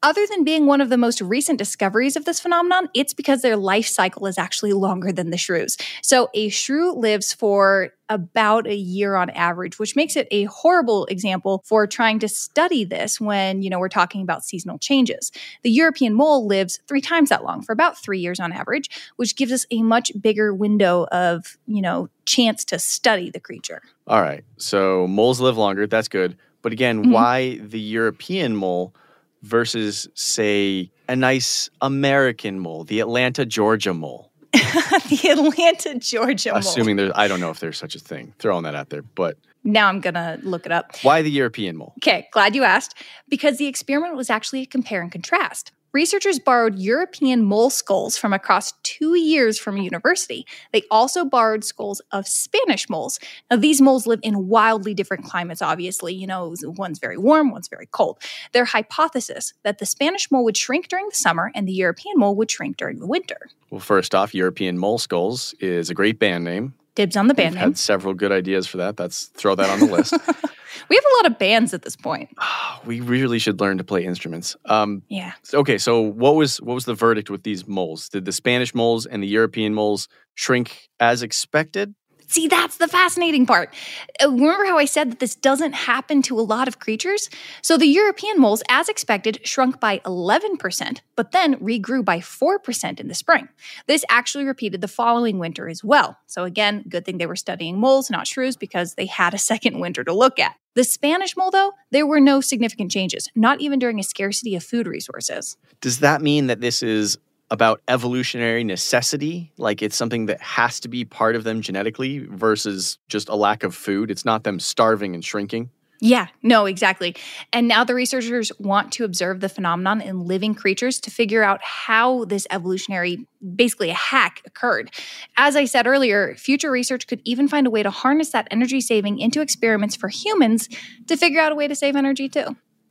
Other 0.02 0.26
than 0.26 0.42
being 0.42 0.66
one 0.66 0.80
of 0.80 0.88
the 0.88 0.96
most 0.96 1.20
recent 1.20 1.58
discoveries 1.58 2.16
of 2.16 2.24
this 2.24 2.40
phenomenon, 2.40 2.88
it's 2.92 3.14
because 3.14 3.42
their 3.42 3.56
life 3.56 3.86
cycle 3.86 4.26
is 4.26 4.36
actually 4.36 4.72
longer 4.72 5.12
than 5.12 5.30
the 5.30 5.36
shrews. 5.36 5.76
So 6.02 6.28
a 6.34 6.48
shrew 6.48 6.92
lives 6.92 7.32
for 7.32 7.90
about 8.08 8.66
a 8.66 8.74
year 8.74 9.14
on 9.14 9.30
average, 9.30 9.78
which 9.78 9.94
makes 9.94 10.16
it 10.16 10.26
a 10.32 10.44
horrible 10.44 11.06
example 11.06 11.62
for 11.64 11.86
trying 11.86 12.18
to 12.18 12.28
study 12.28 12.82
this 12.82 13.20
when, 13.20 13.62
you 13.62 13.70
know, 13.70 13.78
we're 13.78 13.88
talking 13.88 14.22
about 14.22 14.44
seasonal 14.44 14.78
changes. 14.78 15.30
The 15.62 15.70
European 15.70 16.12
mole 16.12 16.46
lives 16.46 16.80
3 16.88 17.00
times 17.00 17.28
that 17.28 17.44
long, 17.44 17.62
for 17.62 17.72
about 17.72 17.96
3 17.96 18.18
years 18.18 18.40
on 18.40 18.52
average, 18.52 18.90
which 19.16 19.36
gives 19.36 19.52
us 19.52 19.66
a 19.70 19.82
much 19.82 20.10
bigger 20.20 20.52
window 20.52 21.06
of, 21.12 21.56
you 21.68 21.80
know, 21.80 22.08
chance 22.24 22.64
to 22.64 22.78
study 22.80 23.30
the 23.30 23.38
creature. 23.38 23.82
All 24.08 24.20
right, 24.20 24.42
so 24.56 25.06
moles 25.06 25.40
live 25.40 25.56
longer. 25.56 25.86
That's 25.86 26.08
good. 26.08 26.36
But 26.62 26.72
again, 26.72 27.04
Mhm. 27.04 27.10
why 27.12 27.56
the 27.58 27.80
European 27.80 28.54
mole 28.56 28.94
versus, 29.42 30.08
say, 30.14 30.90
a 31.08 31.16
nice 31.16 31.70
American 31.80 32.58
mole, 32.58 32.84
the 32.84 33.00
Atlanta, 33.00 33.44
Georgia 33.46 33.94
mole? 33.94 34.30
the 34.52 35.28
Atlanta, 35.30 35.98
Georgia 35.98 36.50
mole. 36.50 36.58
Assuming 36.58 36.96
there's, 36.96 37.12
I 37.14 37.28
don't 37.28 37.40
know 37.40 37.50
if 37.50 37.60
there's 37.60 37.78
such 37.78 37.94
a 37.94 37.98
thing. 37.98 38.34
Throwing 38.38 38.64
that 38.64 38.74
out 38.74 38.90
there. 38.90 39.02
But 39.02 39.36
Now 39.64 39.88
I'm 39.88 40.00
going 40.00 40.14
to 40.14 40.38
look 40.42 40.66
it 40.66 40.72
up. 40.72 40.96
why 41.02 41.22
the 41.22 41.30
European 41.30 41.76
mole? 41.76 41.94
Okay, 42.02 42.26
glad 42.32 42.54
you 42.54 42.64
asked. 42.64 42.94
Because 43.28 43.58
the 43.58 43.66
experiment 43.66 44.16
was 44.16 44.28
actually 44.30 44.62
a 44.62 44.66
compare 44.66 45.02
and 45.02 45.10
contrast. 45.12 45.72
Researchers 45.92 46.38
borrowed 46.38 46.78
European 46.78 47.42
mole 47.42 47.68
skulls 47.68 48.16
from 48.16 48.32
across 48.32 48.72
two 48.84 49.16
years 49.16 49.58
from 49.58 49.76
a 49.76 49.82
university. 49.82 50.46
They 50.72 50.82
also 50.88 51.24
borrowed 51.24 51.64
skulls 51.64 52.00
of 52.12 52.28
Spanish 52.28 52.88
moles. 52.88 53.18
Now, 53.50 53.56
these 53.56 53.80
moles 53.80 54.06
live 54.06 54.20
in 54.22 54.46
wildly 54.46 54.94
different 54.94 55.24
climates, 55.24 55.60
obviously. 55.60 56.14
You 56.14 56.28
know, 56.28 56.54
one's 56.62 57.00
very 57.00 57.16
warm, 57.16 57.50
one's 57.50 57.66
very 57.66 57.86
cold. 57.86 58.22
Their 58.52 58.66
hypothesis 58.66 59.52
that 59.64 59.78
the 59.78 59.86
Spanish 59.86 60.30
mole 60.30 60.44
would 60.44 60.56
shrink 60.56 60.86
during 60.86 61.08
the 61.08 61.16
summer 61.16 61.50
and 61.56 61.66
the 61.66 61.72
European 61.72 62.14
mole 62.18 62.36
would 62.36 62.52
shrink 62.52 62.76
during 62.76 63.00
the 63.00 63.06
winter. 63.06 63.48
Well, 63.70 63.80
first 63.80 64.14
off, 64.14 64.34
European 64.34 64.78
Mole 64.78 64.98
Skulls 64.98 65.54
is 65.60 65.90
a 65.90 65.94
great 65.94 66.18
band 66.18 66.44
name. 66.44 66.74
Dibs 66.94 67.16
on 67.16 67.28
the 67.28 67.34
band 67.34 67.54
We've 67.54 67.60
name. 67.60 67.68
had 67.70 67.78
several 67.78 68.14
good 68.14 68.32
ideas 68.32 68.66
for 68.66 68.78
that. 68.78 68.96
That's 68.96 69.26
throw 69.26 69.54
that 69.54 69.70
on 69.70 69.80
the 69.80 69.86
list. 69.86 70.12
we 70.88 70.96
have 70.96 71.04
a 71.04 71.16
lot 71.22 71.26
of 71.32 71.38
bands 71.38 71.72
at 71.74 71.82
this 71.82 71.96
point. 71.96 72.30
we 72.86 73.00
really 73.00 73.38
should 73.38 73.60
learn 73.60 73.78
to 73.78 73.84
play 73.84 74.04
instruments. 74.04 74.56
Um, 74.64 75.02
Yeah. 75.08 75.32
okay, 75.54 75.78
so 75.78 76.00
what 76.00 76.34
was 76.34 76.60
what 76.60 76.74
was 76.74 76.84
the 76.84 76.94
verdict 76.94 77.30
with 77.30 77.42
these 77.42 77.66
moles? 77.66 78.08
Did 78.08 78.24
the 78.24 78.32
Spanish 78.32 78.74
moles 78.74 79.06
and 79.06 79.22
the 79.22 79.28
European 79.28 79.74
moles 79.74 80.08
shrink 80.34 80.88
as 80.98 81.22
expected? 81.22 81.94
See, 82.30 82.46
that's 82.46 82.76
the 82.76 82.86
fascinating 82.86 83.44
part. 83.44 83.74
Uh, 84.22 84.30
Remember 84.30 84.64
how 84.64 84.78
I 84.78 84.84
said 84.84 85.10
that 85.10 85.18
this 85.18 85.34
doesn't 85.34 85.72
happen 85.72 86.22
to 86.22 86.38
a 86.38 86.42
lot 86.42 86.68
of 86.68 86.78
creatures? 86.78 87.28
So 87.60 87.76
the 87.76 87.88
European 87.88 88.38
moles, 88.38 88.62
as 88.68 88.88
expected, 88.88 89.40
shrunk 89.42 89.80
by 89.80 89.98
11%, 90.04 91.00
but 91.16 91.32
then 91.32 91.56
regrew 91.56 92.04
by 92.04 92.20
4% 92.20 93.00
in 93.00 93.08
the 93.08 93.16
spring. 93.16 93.48
This 93.88 94.04
actually 94.08 94.44
repeated 94.44 94.80
the 94.80 94.86
following 94.86 95.40
winter 95.40 95.68
as 95.68 95.82
well. 95.82 96.18
So 96.26 96.44
again, 96.44 96.84
good 96.88 97.04
thing 97.04 97.18
they 97.18 97.26
were 97.26 97.34
studying 97.34 97.80
moles, 97.80 98.10
not 98.10 98.28
shrews, 98.28 98.56
because 98.56 98.94
they 98.94 99.06
had 99.06 99.34
a 99.34 99.38
second 99.50 99.80
winter 99.80 100.04
to 100.04 100.12
look 100.12 100.38
at. 100.38 100.54
The 100.76 100.84
Spanish 100.84 101.36
mole, 101.36 101.50
though, 101.50 101.72
there 101.90 102.06
were 102.06 102.20
no 102.20 102.40
significant 102.40 102.92
changes, 102.92 103.28
not 103.34 103.60
even 103.60 103.80
during 103.80 103.98
a 103.98 104.04
scarcity 104.04 104.54
of 104.54 104.62
food 104.62 104.86
resources. 104.86 105.56
Does 105.80 105.98
that 105.98 106.22
mean 106.22 106.46
that 106.46 106.60
this 106.60 106.80
is 106.80 107.18
about 107.50 107.80
evolutionary 107.88 108.64
necessity? 108.64 109.52
Like 109.56 109.82
it's 109.82 109.96
something 109.96 110.26
that 110.26 110.40
has 110.40 110.80
to 110.80 110.88
be 110.88 111.04
part 111.04 111.36
of 111.36 111.44
them 111.44 111.60
genetically 111.62 112.20
versus 112.20 112.98
just 113.08 113.28
a 113.28 113.34
lack 113.34 113.62
of 113.62 113.74
food? 113.74 114.10
It's 114.10 114.24
not 114.24 114.44
them 114.44 114.60
starving 114.60 115.14
and 115.14 115.24
shrinking? 115.24 115.70
Yeah, 116.02 116.28
no, 116.42 116.64
exactly. 116.64 117.14
And 117.52 117.68
now 117.68 117.84
the 117.84 117.94
researchers 117.94 118.50
want 118.58 118.90
to 118.92 119.04
observe 119.04 119.40
the 119.40 119.50
phenomenon 119.50 120.00
in 120.00 120.24
living 120.24 120.54
creatures 120.54 120.98
to 121.00 121.10
figure 121.10 121.42
out 121.42 121.60
how 121.62 122.24
this 122.24 122.46
evolutionary, 122.50 123.26
basically 123.54 123.90
a 123.90 123.94
hack, 123.94 124.40
occurred. 124.46 124.90
As 125.36 125.56
I 125.56 125.66
said 125.66 125.86
earlier, 125.86 126.34
future 126.36 126.70
research 126.70 127.06
could 127.06 127.20
even 127.24 127.48
find 127.48 127.66
a 127.66 127.70
way 127.70 127.82
to 127.82 127.90
harness 127.90 128.30
that 128.30 128.48
energy 128.50 128.80
saving 128.80 129.18
into 129.18 129.42
experiments 129.42 129.94
for 129.94 130.08
humans 130.08 130.70
to 131.06 131.18
figure 131.18 131.40
out 131.40 131.52
a 131.52 131.54
way 131.54 131.68
to 131.68 131.74
save 131.74 131.96
energy 131.96 132.30
too. 132.30 132.46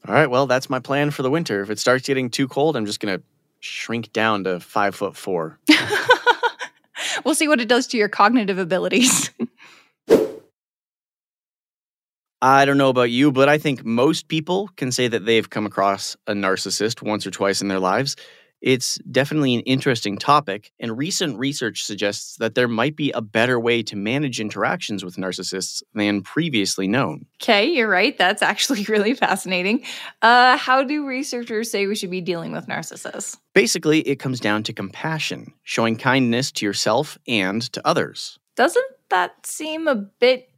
All 0.08 0.14
right, 0.14 0.30
well, 0.30 0.46
that's 0.46 0.70
my 0.70 0.80
plan 0.80 1.10
for 1.10 1.24
the 1.24 1.32
winter. 1.32 1.62
If 1.62 1.72
it 1.72 1.80
starts 1.80 2.08
getting 2.08 2.30
too 2.30 2.48
cold, 2.48 2.76
I'm 2.76 2.86
just 2.86 3.00
going 3.00 3.18
to 3.18 3.24
shrink 3.60 4.12
down 4.14 4.44
to 4.46 4.60
five 4.60 4.96
foot 4.96 5.16
four. 5.16 5.60
we'll 7.26 7.36
see 7.36 7.48
what 7.48 7.62
it 7.62 7.68
does 7.68 7.88
to 7.88 7.98
your 7.98 8.10
cognitive 8.10 8.58
abilities. 8.58 9.32
I 12.42 12.64
don't 12.64 12.78
know 12.78 12.90
about 12.90 13.12
you, 13.12 13.34
but 13.34 13.50
I 13.50 13.58
think 13.58 13.84
most 13.84 14.30
people 14.30 14.70
can 14.78 14.94
say 14.94 15.10
that 15.10 15.26
they've 15.26 15.50
come 15.50 15.66
across 15.66 16.16
a 16.26 16.32
narcissist 16.32 17.02
once 17.02 17.28
or 17.28 17.32
twice 17.32 17.62
in 17.62 17.68
their 17.68 17.80
lives. 17.80 18.16
It's 18.62 18.98
definitely 19.10 19.56
an 19.56 19.62
interesting 19.62 20.18
topic, 20.18 20.72
and 20.80 20.98
recent 20.98 21.38
research 21.38 21.84
suggests 21.84 22.36
that 22.38 22.56
there 22.56 22.68
might 22.68 22.96
be 22.96 23.12
a 23.12 23.22
better 23.22 23.60
way 23.60 23.82
to 23.84 23.96
manage 23.96 24.40
interactions 24.40 25.04
with 25.04 25.16
narcissists 25.16 25.82
than 25.94 26.22
previously 26.22 26.88
known. 26.88 27.26
Okay, 27.42 27.66
you're 27.66 27.90
right. 27.90 28.18
That's 28.18 28.42
actually 28.42 28.84
really 28.90 29.14
fascinating. 29.14 29.84
Uh, 30.22 30.58
how 30.58 30.84
do 30.84 31.06
researchers 31.06 31.72
say 31.72 31.88
we 31.88 31.96
should 31.96 32.12
be 32.12 32.22
dealing 32.22 32.52
with 32.52 32.68
narcissists? 32.68 33.38
Basically, 33.54 34.02
it 34.02 34.18
comes 34.18 34.40
down 34.40 34.64
to 34.64 34.74
compassion, 34.74 35.54
showing 35.64 35.96
kindness 35.96 36.52
to 36.54 36.66
yourself 36.66 37.18
and 37.28 37.62
to 37.74 37.88
others. 37.88 38.40
Doesn't 38.56 38.86
that 39.10 39.46
seem 39.46 39.88
a 39.88 39.96
bit 39.96 40.49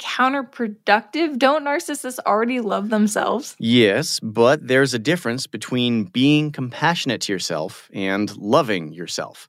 counterproductive? 0.00 1.38
Don't 1.38 1.64
narcissists 1.64 2.18
already 2.26 2.60
love 2.60 2.90
themselves? 2.90 3.54
Yes, 3.58 4.18
but 4.20 4.66
there's 4.66 4.94
a 4.94 4.98
difference 4.98 5.46
between 5.46 6.04
being 6.04 6.50
compassionate 6.50 7.20
to 7.22 7.32
yourself 7.32 7.88
and 7.92 8.34
loving 8.36 8.92
yourself. 8.92 9.48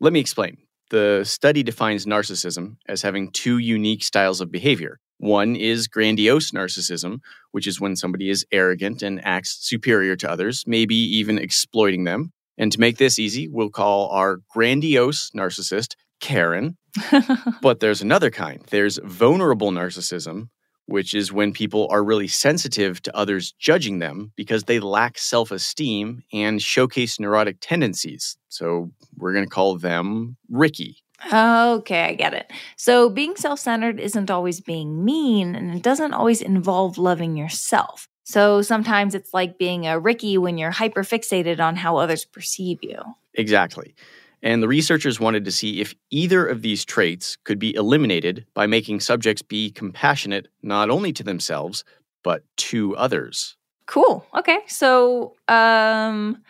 Let 0.00 0.12
me 0.12 0.20
explain. 0.20 0.58
The 0.90 1.22
study 1.24 1.62
defines 1.62 2.06
narcissism 2.06 2.76
as 2.88 3.02
having 3.02 3.30
two 3.30 3.58
unique 3.58 4.02
styles 4.02 4.40
of 4.40 4.50
behavior. 4.50 4.98
One 5.18 5.56
is 5.56 5.88
grandiose 5.88 6.50
narcissism, 6.50 7.20
which 7.52 7.66
is 7.66 7.80
when 7.80 7.96
somebody 7.96 8.30
is 8.30 8.44
arrogant 8.52 9.02
and 9.02 9.24
acts 9.24 9.56
superior 9.60 10.16
to 10.16 10.30
others, 10.30 10.64
maybe 10.66 10.96
even 10.96 11.38
exploiting 11.38 12.04
them. 12.04 12.32
And 12.58 12.70
to 12.72 12.80
make 12.80 12.98
this 12.98 13.18
easy, 13.18 13.48
we'll 13.48 13.70
call 13.70 14.08
our 14.10 14.40
grandiose 14.50 15.30
narcissist 15.36 15.94
Karen. 16.20 16.76
But 17.60 17.80
there's 17.80 18.02
another 18.02 18.30
kind. 18.30 18.62
There's 18.70 18.98
vulnerable 19.04 19.70
narcissism, 19.70 20.48
which 20.86 21.14
is 21.14 21.32
when 21.32 21.52
people 21.52 21.88
are 21.90 22.04
really 22.04 22.28
sensitive 22.28 23.00
to 23.02 23.16
others 23.16 23.52
judging 23.58 23.98
them 23.98 24.32
because 24.36 24.64
they 24.64 24.80
lack 24.80 25.18
self 25.18 25.50
esteem 25.50 26.22
and 26.32 26.60
showcase 26.62 27.18
neurotic 27.18 27.58
tendencies. 27.60 28.36
So 28.48 28.90
we're 29.16 29.32
going 29.32 29.44
to 29.44 29.50
call 29.50 29.76
them 29.76 30.36
Ricky. 30.50 30.98
okay, 31.32 32.04
I 32.04 32.14
get 32.14 32.34
it. 32.34 32.52
So 32.76 33.08
being 33.08 33.36
self 33.36 33.60
centered 33.60 33.98
isn't 34.00 34.30
always 34.30 34.60
being 34.60 35.04
mean, 35.04 35.54
and 35.54 35.74
it 35.74 35.82
doesn't 35.82 36.12
always 36.12 36.42
involve 36.42 36.98
loving 36.98 37.36
yourself. 37.36 38.08
So 38.24 38.62
sometimes 38.62 39.14
it's 39.14 39.34
like 39.34 39.58
being 39.58 39.86
a 39.86 39.98
Ricky 39.98 40.38
when 40.38 40.56
you're 40.56 40.70
hyper 40.70 41.02
fixated 41.02 41.60
on 41.60 41.76
how 41.76 41.98
others 41.98 42.24
perceive 42.24 42.78
you. 42.82 42.98
Exactly. 43.34 43.94
And 44.44 44.62
the 44.62 44.68
researchers 44.68 45.18
wanted 45.18 45.46
to 45.46 45.50
see 45.50 45.80
if 45.80 45.94
either 46.10 46.46
of 46.46 46.60
these 46.60 46.84
traits 46.84 47.38
could 47.44 47.58
be 47.58 47.74
eliminated 47.74 48.44
by 48.52 48.66
making 48.66 49.00
subjects 49.00 49.40
be 49.40 49.70
compassionate 49.70 50.48
not 50.62 50.90
only 50.90 51.14
to 51.14 51.24
themselves, 51.24 51.82
but 52.22 52.44
to 52.58 52.94
others. 52.96 53.56
Cool. 53.86 54.26
Okay. 54.36 54.60
So, 54.66 55.34
um, 55.48 56.42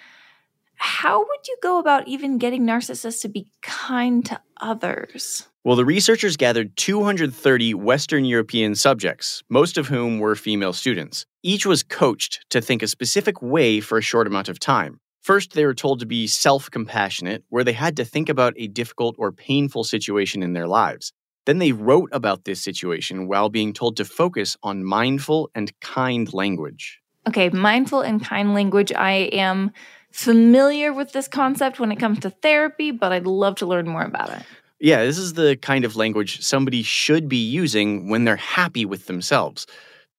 how 0.74 1.18
would 1.20 1.46
you 1.46 1.56
go 1.62 1.78
about 1.78 2.08
even 2.08 2.36
getting 2.36 2.66
narcissists 2.66 3.22
to 3.22 3.28
be 3.28 3.46
kind 3.62 4.24
to 4.26 4.40
others? 4.60 5.48
Well, 5.62 5.76
the 5.76 5.84
researchers 5.84 6.36
gathered 6.36 6.76
230 6.76 7.74
Western 7.74 8.24
European 8.24 8.74
subjects, 8.74 9.42
most 9.48 9.78
of 9.78 9.86
whom 9.86 10.18
were 10.18 10.34
female 10.34 10.72
students. 10.72 11.26
Each 11.42 11.64
was 11.64 11.82
coached 11.84 12.44
to 12.50 12.60
think 12.60 12.82
a 12.82 12.88
specific 12.88 13.40
way 13.40 13.80
for 13.80 13.98
a 13.98 14.02
short 14.02 14.26
amount 14.26 14.48
of 14.48 14.58
time. 14.58 15.00
First, 15.25 15.54
they 15.54 15.64
were 15.64 15.75
told 15.75 16.00
to 16.00 16.07
be 16.07 16.26
self 16.26 16.71
compassionate, 16.71 17.45
where 17.49 17.64
they 17.64 17.73
had 17.73 17.97
to 17.97 18.04
think 18.04 18.28
about 18.28 18.52
a 18.59 18.66
difficult 18.66 19.16
or 19.19 19.33
painful 19.33 19.83
situation 19.83 20.43
in 20.43 20.52
their 20.52 20.69
lives. 20.69 21.14
Then 21.47 21.61
they 21.61 21.73
wrote 21.73 22.11
about 22.12 22.45
this 22.45 22.61
situation 22.61 23.26
while 23.26 23.49
being 23.49 23.73
told 23.73 23.97
to 23.97 24.04
focus 24.04 24.59
on 24.62 24.85
mindful 24.85 25.50
and 25.54 25.73
kind 25.81 26.33
language. 26.35 27.00
Okay, 27.26 27.49
mindful 27.49 28.02
and 28.02 28.23
kind 28.23 28.52
language. 28.52 28.93
I 28.93 29.31
am 29.33 29.71
familiar 30.12 30.93
with 30.93 31.12
this 31.12 31.26
concept 31.26 31.81
when 31.81 31.90
it 31.90 31.97
comes 31.97 32.19
to 32.21 32.28
therapy, 32.28 32.90
but 32.90 33.11
I'd 33.11 33.26
love 33.26 33.57
to 33.57 33.66
learn 33.66 33.88
more 33.88 34.04
about 34.04 34.28
it. 34.28 34.43
Yeah, 34.78 35.04
this 35.04 35.16
is 35.16 35.33
the 35.33 35.57
kind 35.57 35.87
of 35.87 35.97
language 35.97 36.43
somebody 36.43 36.83
should 36.83 37.31
be 37.31 37.43
using 37.43 38.11
when 38.11 38.25
they're 38.25 38.37
happy 38.37 38.85
with 38.85 39.07
themselves. 39.07 39.66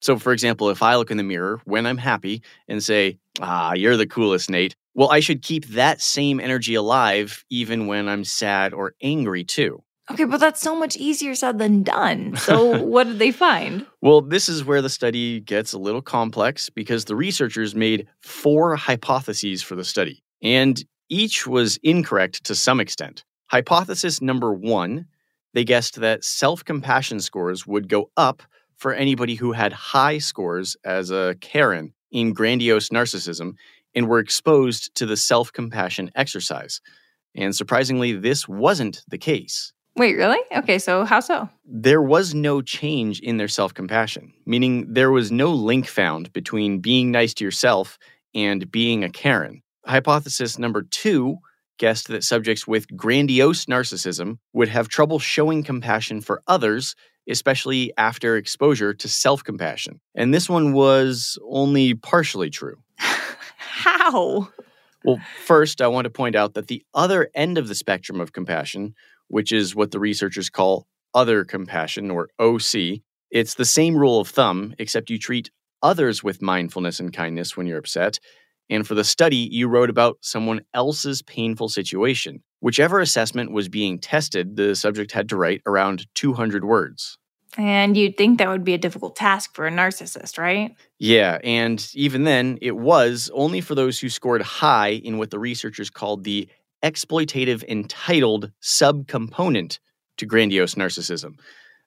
So, 0.02 0.18
for 0.18 0.34
example, 0.34 0.72
if 0.72 0.82
I 0.82 0.96
look 0.96 1.12
in 1.12 1.18
the 1.18 1.24
mirror 1.24 1.62
when 1.66 1.86
I'm 1.86 2.00
happy 2.00 2.42
and 2.68 2.84
say, 2.84 3.20
Ah, 3.40 3.74
you're 3.74 3.98
the 3.98 4.08
coolest, 4.08 4.50
Nate, 4.50 4.76
well, 4.96 5.12
I 5.12 5.20
should 5.20 5.44
keep 5.44 5.66
that 5.68 6.02
same 6.02 6.40
energy 6.40 6.74
alive 6.74 7.46
even 7.50 7.86
when 7.86 8.08
I'm 8.08 8.24
sad 8.24 8.74
or 8.74 8.96
angry 9.04 9.44
too. 9.44 9.84
Okay, 10.10 10.24
but 10.24 10.40
that's 10.40 10.62
so 10.62 10.76
much 10.76 10.96
easier 10.96 11.34
said 11.36 11.58
than 11.58 11.84
done. 11.84 12.36
So, 12.38 12.84
what 12.84 13.06
did 13.06 13.20
they 13.20 13.32
find? 13.32 13.86
Well, 14.02 14.22
this 14.22 14.48
is 14.48 14.64
where 14.64 14.82
the 14.82 14.90
study 14.90 15.42
gets 15.42 15.74
a 15.74 15.80
little 15.80 16.02
complex 16.02 16.70
because 16.70 17.06
the 17.06 17.16
researchers 17.16 17.76
made 17.76 18.08
four 18.22 18.76
hypotheses 18.76 19.62
for 19.64 19.76
the 19.76 19.84
study, 19.84 20.24
and 20.42 20.84
each 21.10 21.46
was 21.46 21.78
incorrect 21.84 22.44
to 22.46 22.56
some 22.56 22.80
extent. 22.80 23.24
Hypothesis 23.48 24.22
number 24.22 24.54
one 24.54 25.06
they 25.54 25.64
guessed 25.64 26.02
that 26.02 26.24
self 26.24 26.64
compassion 26.64 27.20
scores 27.20 27.66
would 27.66 27.88
go 27.88 28.12
up 28.18 28.44
for 28.76 28.94
anybody 28.94 29.36
who 29.36 29.54
had 29.54 29.72
high 29.72 30.18
scores 30.18 30.76
as 30.84 31.10
a 31.10 31.36
Karen 31.40 31.94
in 32.12 32.34
grandiose 32.34 32.90
narcissism 32.90 33.54
and 33.96 34.08
were 34.08 34.20
exposed 34.20 34.94
to 34.96 35.06
the 35.06 35.18
self 35.18 35.52
compassion 35.52 36.12
exercise. 36.16 36.82
And 37.36 37.56
surprisingly, 37.56 38.14
this 38.14 38.48
wasn't 38.48 39.04
the 39.08 39.18
case. 39.18 39.74
Wait, 39.98 40.16
really? 40.16 40.40
Okay, 40.58 40.78
so 40.78 41.06
how 41.06 41.22
so? 41.22 41.48
There 41.64 42.02
was 42.02 42.34
no 42.34 42.62
change 42.62 43.22
in 43.22 43.38
their 43.38 43.48
self 43.48 43.74
compassion, 43.74 44.34
meaning 44.46 44.94
there 44.94 45.12
was 45.12 45.32
no 45.32 45.52
link 45.52 45.88
found 45.88 46.34
between 46.34 46.80
being 46.80 47.12
nice 47.12 47.34
to 47.36 47.46
yourself 47.46 47.98
and 48.34 48.70
being 48.70 49.04
a 49.04 49.10
Karen. 49.10 49.62
Hypothesis 49.86 50.60
number 50.60 50.82
two 50.82 51.38
guessed 51.78 52.08
that 52.10 52.24
subjects 52.24 52.68
with 52.68 52.88
grandiose 52.96 53.66
narcissism 53.66 54.38
would 54.54 54.68
have 54.68 54.90
trouble 54.90 55.20
showing 55.20 55.64
compassion 55.64 56.22
for 56.22 56.42
others, 56.48 56.96
especially 57.30 57.94
after 57.98 58.36
exposure 58.36 58.94
to 58.94 59.08
self 59.08 59.44
compassion. 59.44 60.02
And 60.14 60.34
this 60.34 60.50
one 60.50 60.74
was 60.74 61.38
only 61.50 61.94
partially 61.94 62.50
true. 62.50 62.78
How? 63.86 64.50
Well, 65.04 65.20
first, 65.46 65.80
I 65.80 65.88
want 65.88 66.06
to 66.06 66.10
point 66.10 66.36
out 66.36 66.56
that 66.56 66.68
the 66.68 66.84
other 66.96 67.30
end 67.36 67.60
of 67.60 67.68
the 67.68 67.76
spectrum 67.76 68.20
of 68.20 68.34
compassion, 68.34 68.96
which 69.28 69.52
is 69.52 69.76
what 69.76 69.92
the 69.92 70.00
researchers 70.00 70.50
call 70.50 70.88
other 71.14 71.46
compassion 71.46 72.10
or 72.10 72.30
OC, 72.40 73.02
it's 73.30 73.54
the 73.54 73.64
same 73.64 73.96
rule 73.96 74.20
of 74.20 74.28
thumb, 74.28 74.74
except 74.80 75.12
you 75.12 75.20
treat 75.20 75.52
others 75.84 76.24
with 76.24 76.42
mindfulness 76.42 77.00
and 77.00 77.14
kindness 77.14 77.56
when 77.56 77.68
you're 77.68 77.78
upset. 77.78 78.18
And 78.72 78.88
for 78.88 78.96
the 78.96 79.04
study, 79.04 79.48
you 79.52 79.68
wrote 79.68 79.92
about 79.92 80.18
someone 80.22 80.62
else's 80.74 81.22
painful 81.22 81.70
situation. 81.70 82.42
Whichever 82.62 83.00
assessment 83.00 83.52
was 83.52 83.70
being 83.70 84.00
tested, 84.00 84.56
the 84.56 84.76
subject 84.76 85.12
had 85.12 85.30
to 85.30 85.38
write 85.38 85.62
around 85.68 86.08
200 86.16 86.66
words. 86.66 87.20
And 87.58 87.96
you'd 87.96 88.18
think 88.18 88.40
that 88.40 88.50
would 88.50 88.64
be 88.64 88.74
a 88.74 88.78
difficult 88.78 89.16
task 89.16 89.56
for 89.56 89.66
a 89.66 89.72
narcissist, 89.72 90.38
right? 90.38 90.76
Yeah, 91.00 91.40
and 91.44 91.88
even 91.94 92.24
then, 92.24 92.58
it 92.62 92.76
was 92.76 93.32
only 93.34 93.62
for 93.62 93.76
those 93.76 94.00
who 94.00 94.10
scored 94.10 94.42
high 94.42 94.90
in 94.90 95.18
what 95.18 95.32
the 95.32 95.40
researchers 95.40 95.90
called 95.90 96.24
the 96.24 96.50
exploitative 96.84 97.64
entitled 97.64 98.52
subcomponent 98.62 99.80
to 100.18 100.26
grandiose 100.26 100.76
narcissism. 100.76 101.40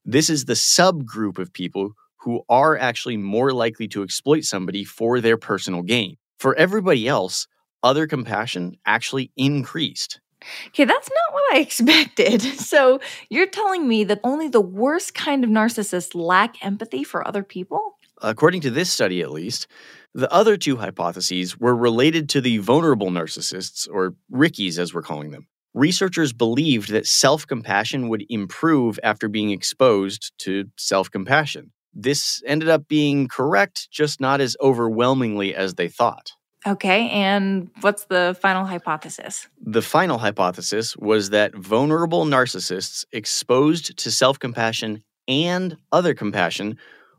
This 0.05 0.31
is 0.31 0.45
the 0.47 0.55
subgroup 0.55 1.39
of 1.39 1.53
people 1.53 1.93
who 2.21 2.43
are 2.49 2.77
actually 2.77 3.17
more 3.17 3.53
likely 3.53 3.89
to 3.89 4.03
exploit 4.03 4.45
somebody 4.45 4.85
for 4.85 5.21
their 5.21 5.37
personal 5.37 5.83
gain. 5.83 6.17
For 6.39 6.55
everybody 6.57 7.07
else, 7.07 7.47
other 7.83 8.07
compassion 8.07 8.77
actually 8.87 9.31
increased. 9.37 10.21
Okay, 10.69 10.85
that's 10.85 11.09
not 11.09 11.35
what 11.35 11.55
I 11.55 11.59
expected. 11.61 12.43
So 12.43 13.01
you're 13.31 13.47
telling 13.47 13.89
me 13.89 14.05
that 14.05 14.21
only 14.25 14.49
the 14.49 14.61
worst 14.61 15.15
kind 15.15 15.45
of 15.45 15.51
narcissists 15.51 16.15
lack 16.15 16.65
empathy 16.65 17.05
for 17.05 17.27
other 17.27 17.43
people? 17.43 17.97
According 18.21 18.63
to 18.63 18.71
this 18.71 18.91
study, 18.91 19.21
at 19.21 19.31
least, 19.31 19.69
the 20.15 20.33
other 20.33 20.57
two 20.57 20.77
hypotheses 20.77 21.59
were 21.59 21.77
related 21.77 22.29
to 22.31 22.41
the 22.41 22.59
vulnerable 22.59 23.11
narcissists, 23.11 23.89
or 23.91 24.15
Rickies 24.31 24.79
as 24.79 24.93
we're 24.93 25.03
calling 25.03 25.31
them. 25.31 25.47
Researchers 25.75 26.33
believed 26.33 26.91
that 26.91 27.07
self 27.07 27.47
compassion 27.47 28.09
would 28.09 28.25
improve 28.29 28.99
after 29.03 29.29
being 29.29 29.51
exposed 29.51 30.33
to 30.39 30.65
self 30.77 31.11
compassion. 31.11 31.73
This 31.95 32.43
ended 32.47 32.69
up 32.69 32.89
being 32.89 33.29
correct, 33.29 33.89
just 33.91 34.21
not 34.21 34.41
as 34.41 34.57
overwhelmingly 34.61 35.55
as 35.55 35.75
they 35.75 35.89
thought. 35.89 36.33
Okay, 36.69 37.09
and 37.09 37.71
what's 37.81 38.05
the 38.05 38.37
final 38.43 38.67
hypothesis? 38.67 39.49
The 39.65 39.81
final 39.81 40.19
hypothesis 40.19 40.95
was 40.99 41.31
that 41.31 41.55
vulnerable 41.55 42.27
narcissists 42.27 43.07
exposed 43.11 43.97
to 43.99 44.11
self 44.11 44.39
compassion 44.39 45.03
and 45.27 45.79
other 45.93 46.13
compassion 46.13 46.77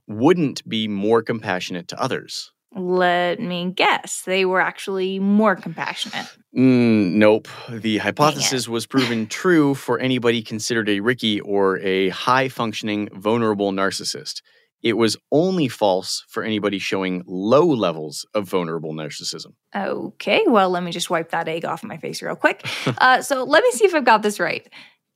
wouldn't 0.07 0.67
be 0.69 0.87
more 0.87 1.23
compassionate 1.23 1.87
to 1.87 1.99
others. 1.99 2.51
Let 2.75 3.39
me 3.39 3.73
guess, 3.75 4.21
they 4.21 4.45
were 4.45 4.61
actually 4.61 5.17
more 5.17 5.55
compassionate. 5.55 6.27
Mm, 6.55 7.13
nope. 7.13 7.47
The 7.69 7.97
hypothesis 7.97 8.67
was 8.67 8.85
proven 8.85 9.25
true 9.41 9.73
for 9.73 9.97
anybody 9.99 10.43
considered 10.43 10.87
a 10.89 10.99
Ricky 10.99 11.39
or 11.41 11.79
a 11.79 12.09
high 12.09 12.49
functioning 12.49 13.09
vulnerable 13.13 13.71
narcissist. 13.71 14.43
It 14.81 14.93
was 14.93 15.17
only 15.31 15.67
false 15.67 16.23
for 16.29 16.43
anybody 16.43 16.79
showing 16.79 17.23
low 17.27 17.65
levels 17.65 18.25
of 18.33 18.47
vulnerable 18.47 18.93
narcissism. 18.93 19.53
Okay, 19.75 20.43
well, 20.47 20.69
let 20.69 20.83
me 20.83 20.91
just 20.91 21.09
wipe 21.09 21.31
that 21.31 21.47
egg 21.47 21.65
off 21.65 21.83
my 21.83 21.97
face 21.97 22.21
real 22.21 22.35
quick. 22.35 22.65
uh, 22.97 23.21
so 23.21 23.43
let 23.43 23.63
me 23.63 23.71
see 23.71 23.85
if 23.85 23.93
I've 23.93 24.05
got 24.05 24.23
this 24.23 24.39
right. 24.39 24.67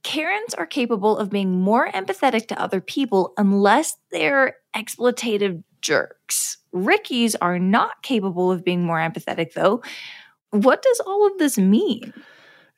Karens 0.03 0.53
are 0.53 0.65
capable 0.65 1.17
of 1.17 1.29
being 1.29 1.61
more 1.61 1.89
empathetic 1.89 2.47
to 2.49 2.61
other 2.61 2.81
people 2.81 3.33
unless 3.37 3.95
they're 4.11 4.57
exploitative 4.75 5.63
jerks. 5.81 6.57
Rickies 6.73 7.35
are 7.35 7.57
not 7.57 8.01
capable 8.03 8.51
of 8.51 8.65
being 8.65 8.83
more 8.83 8.97
empathetic, 8.97 9.53
though. 9.53 9.81
What 10.49 10.81
does 10.81 10.99
all 11.05 11.25
of 11.25 11.37
this 11.37 11.57
mean? 11.57 12.13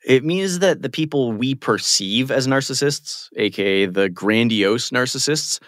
It 0.04 0.24
means 0.24 0.60
that 0.60 0.82
the 0.82 0.88
people 0.88 1.32
we 1.32 1.54
perceive 1.54 2.30
as 2.30 2.46
narcissists, 2.46 3.28
aka 3.36 3.86
the 3.86 4.08
grandiose 4.08 4.90
narcissists, 4.90 5.58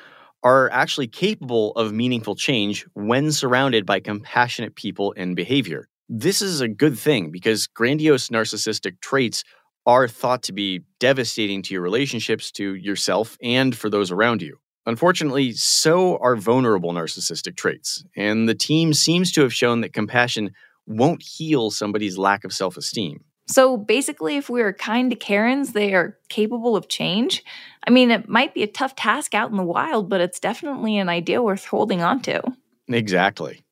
are 0.43 0.71
actually 0.71 1.09
capable 1.09 1.73
of 1.73 1.93
meaningful 1.93 2.37
change 2.37 2.87
when 2.95 3.33
surrounded 3.33 3.85
by 3.85 4.01
compassionate 4.01 4.75
people 4.77 5.15
and 5.17 5.35
behavior. 5.35 5.89
This 6.09 6.41
is 6.41 6.61
a 6.61 6.69
good 6.69 6.99
thing 6.99 7.31
because 7.31 7.67
grandiose 7.67 8.29
narcissistic 8.29 9.01
traits 9.01 9.45
are 9.85 10.07
thought 10.07 10.43
to 10.45 10.53
be 10.53 10.83
devastating 11.01 11.63
to 11.63 11.75
your 11.75 11.83
relationships, 11.83 12.51
to 12.53 12.75
yourself, 12.75 13.37
and 13.43 13.77
for 13.77 13.91
those 13.91 14.11
around 14.11 14.43
you. 14.43 14.59
Unfortunately, 14.87 15.53
so 15.53 16.17
are 16.19 16.37
vulnerable 16.37 16.93
narcissistic 16.93 17.57
traits, 17.57 18.05
and 18.17 18.49
the 18.49 18.55
team 18.55 18.95
seems 18.95 19.33
to 19.33 19.43
have 19.43 19.53
shown 19.53 19.83
that 19.83 19.93
compassion 19.93 20.51
won't 20.87 21.23
heal 21.23 21.71
somebody's 21.71 22.17
lack 22.17 22.45
of 22.45 22.53
self 22.53 22.77
esteem. 22.77 23.23
So 23.49 23.79
basically, 23.79 24.37
if 24.37 24.51
we 24.51 24.61
are 24.61 24.73
kind 24.73 25.11
to 25.11 25.17
Karens, 25.17 25.73
they 25.73 25.95
are 25.95 26.19
capable 26.29 26.77
of 26.77 26.89
change. 26.89 27.43
I 27.87 27.91
mean, 27.91 28.11
it 28.11 28.29
might 28.29 28.55
be 28.55 28.63
a 28.63 28.67
tough 28.67 28.95
task 28.95 29.35
out 29.35 29.51
in 29.51 29.57
the 29.57 29.63
wild, 29.63 30.11
but 30.11 30.21
it's 30.21 30.39
definitely 30.39 30.99
an 30.99 31.09
idea 31.09 31.43
worth 31.43 31.65
holding 31.65 32.03
on 32.03 32.21
to. 32.23 32.43
Exactly. 32.89 33.63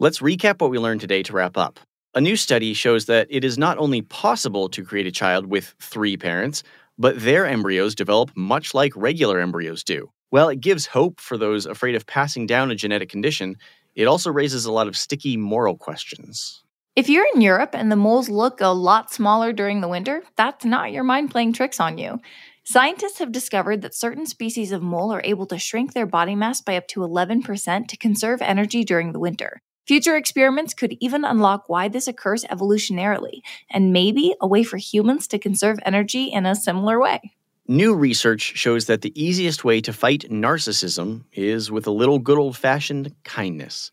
Let's 0.00 0.20
recap 0.20 0.60
what 0.60 0.70
we 0.70 0.78
learned 0.78 1.02
today 1.02 1.22
to 1.24 1.32
wrap 1.32 1.58
up. 1.58 1.80
A 2.14 2.20
new 2.20 2.36
study 2.36 2.72
shows 2.72 3.06
that 3.06 3.26
it 3.30 3.44
is 3.44 3.58
not 3.58 3.76
only 3.78 4.00
possible 4.00 4.68
to 4.70 4.84
create 4.84 5.06
a 5.06 5.12
child 5.12 5.46
with 5.46 5.74
three 5.80 6.16
parents, 6.16 6.62
but 6.98 7.20
their 7.20 7.46
embryos 7.46 7.94
develop 7.94 8.30
much 8.34 8.74
like 8.74 8.92
regular 8.96 9.38
embryos 9.38 9.84
do. 9.84 10.10
While 10.30 10.48
it 10.48 10.60
gives 10.60 10.86
hope 10.86 11.20
for 11.20 11.36
those 11.36 11.66
afraid 11.66 11.94
of 11.94 12.06
passing 12.06 12.46
down 12.46 12.70
a 12.70 12.74
genetic 12.74 13.08
condition, 13.08 13.56
it 13.94 14.06
also 14.06 14.30
raises 14.30 14.64
a 14.64 14.72
lot 14.72 14.88
of 14.88 14.96
sticky 14.96 15.36
moral 15.36 15.76
questions. 15.76 16.62
If 16.98 17.08
you're 17.08 17.28
in 17.32 17.40
Europe 17.40 17.76
and 17.76 17.92
the 17.92 17.94
moles 17.94 18.28
look 18.28 18.60
a 18.60 18.74
lot 18.74 19.12
smaller 19.12 19.52
during 19.52 19.80
the 19.80 19.86
winter, 19.86 20.24
that's 20.34 20.64
not 20.64 20.90
your 20.90 21.04
mind 21.04 21.30
playing 21.30 21.52
tricks 21.52 21.78
on 21.78 21.96
you. 21.96 22.20
Scientists 22.64 23.20
have 23.20 23.30
discovered 23.30 23.82
that 23.82 23.94
certain 23.94 24.26
species 24.26 24.72
of 24.72 24.82
mole 24.82 25.12
are 25.12 25.22
able 25.22 25.46
to 25.46 25.60
shrink 25.60 25.92
their 25.92 26.06
body 26.06 26.34
mass 26.34 26.60
by 26.60 26.76
up 26.76 26.88
to 26.88 26.98
11% 26.98 27.86
to 27.86 27.96
conserve 27.96 28.42
energy 28.42 28.82
during 28.82 29.12
the 29.12 29.20
winter. 29.20 29.62
Future 29.86 30.16
experiments 30.16 30.74
could 30.74 30.96
even 30.98 31.24
unlock 31.24 31.68
why 31.68 31.86
this 31.86 32.08
occurs 32.08 32.42
evolutionarily, 32.46 33.42
and 33.70 33.92
maybe 33.92 34.34
a 34.40 34.48
way 34.48 34.64
for 34.64 34.76
humans 34.76 35.28
to 35.28 35.38
conserve 35.38 35.78
energy 35.84 36.24
in 36.24 36.46
a 36.46 36.56
similar 36.56 36.98
way. 36.98 37.20
New 37.68 37.94
research 37.94 38.40
shows 38.56 38.86
that 38.86 39.02
the 39.02 39.12
easiest 39.14 39.62
way 39.62 39.80
to 39.80 39.92
fight 39.92 40.28
narcissism 40.28 41.22
is 41.32 41.70
with 41.70 41.86
a 41.86 41.92
little 41.92 42.18
good 42.18 42.38
old 42.38 42.56
fashioned 42.56 43.14
kindness. 43.22 43.92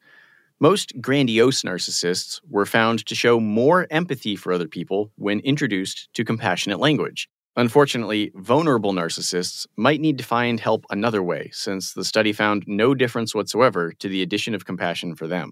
Most 0.62 0.94
grandiose 1.02 1.63
narcissists 1.63 2.39
were 2.50 2.65
found 2.65 3.06
to 3.08 3.13
show 3.13 3.41
more 3.41 3.88
empathy 3.91 4.38
for 4.38 4.54
other 4.54 4.70
people 4.70 5.12
when 5.18 5.41
introduced 5.41 6.08
to 6.13 6.24
compassionate 6.24 6.80
language. 6.80 7.28
Unfortunately, 7.58 8.32
vulnerable 8.36 8.94
narcissists 8.94 9.68
might 9.76 10.00
need 10.00 10.18
to 10.18 10.24
find 10.24 10.62
help 10.62 10.86
another 10.89 11.22
way, 11.22 11.50
since 11.52 11.91
the 11.91 12.06
study 12.06 12.32
found 12.32 12.63
no 12.68 12.96
difference 12.96 13.36
whatsoever 13.36 13.91
to 14.00 14.08
the 14.08 14.22
addition 14.22 14.56
of 14.56 14.65
compassion 14.65 15.13
for 15.13 15.28
them. 15.28 15.52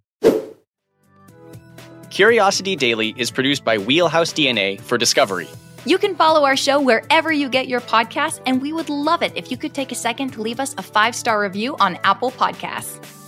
Curiosity 2.10 2.78
Daily 2.78 3.13
is 3.18 3.30
produced 3.30 3.66
by 3.66 3.78
Wheelhouse 3.78 4.32
DNA 4.32 4.80
for 4.80 4.98
Discovery. 4.98 5.50
You 5.86 5.98
can 5.98 6.16
follow 6.16 6.46
our 6.46 6.56
show 6.56 6.80
wherever 6.80 7.30
you 7.30 7.50
get 7.50 7.68
your 7.68 7.82
podcasts, 7.82 8.42
and 8.46 8.62
we 8.62 8.72
would 8.72 8.88
love 8.88 9.22
it 9.22 9.34
if 9.36 9.52
you 9.52 9.58
could 9.58 9.74
take 9.74 9.92
a 9.92 9.96
second 9.96 10.32
to 10.32 10.42
leave 10.42 10.62
us 10.62 10.74
a 10.78 10.82
five 10.82 11.13
star 11.13 11.42
review 11.42 11.76
on 11.82 11.98
Apple 12.06 12.32
Podcasts. 12.32 13.22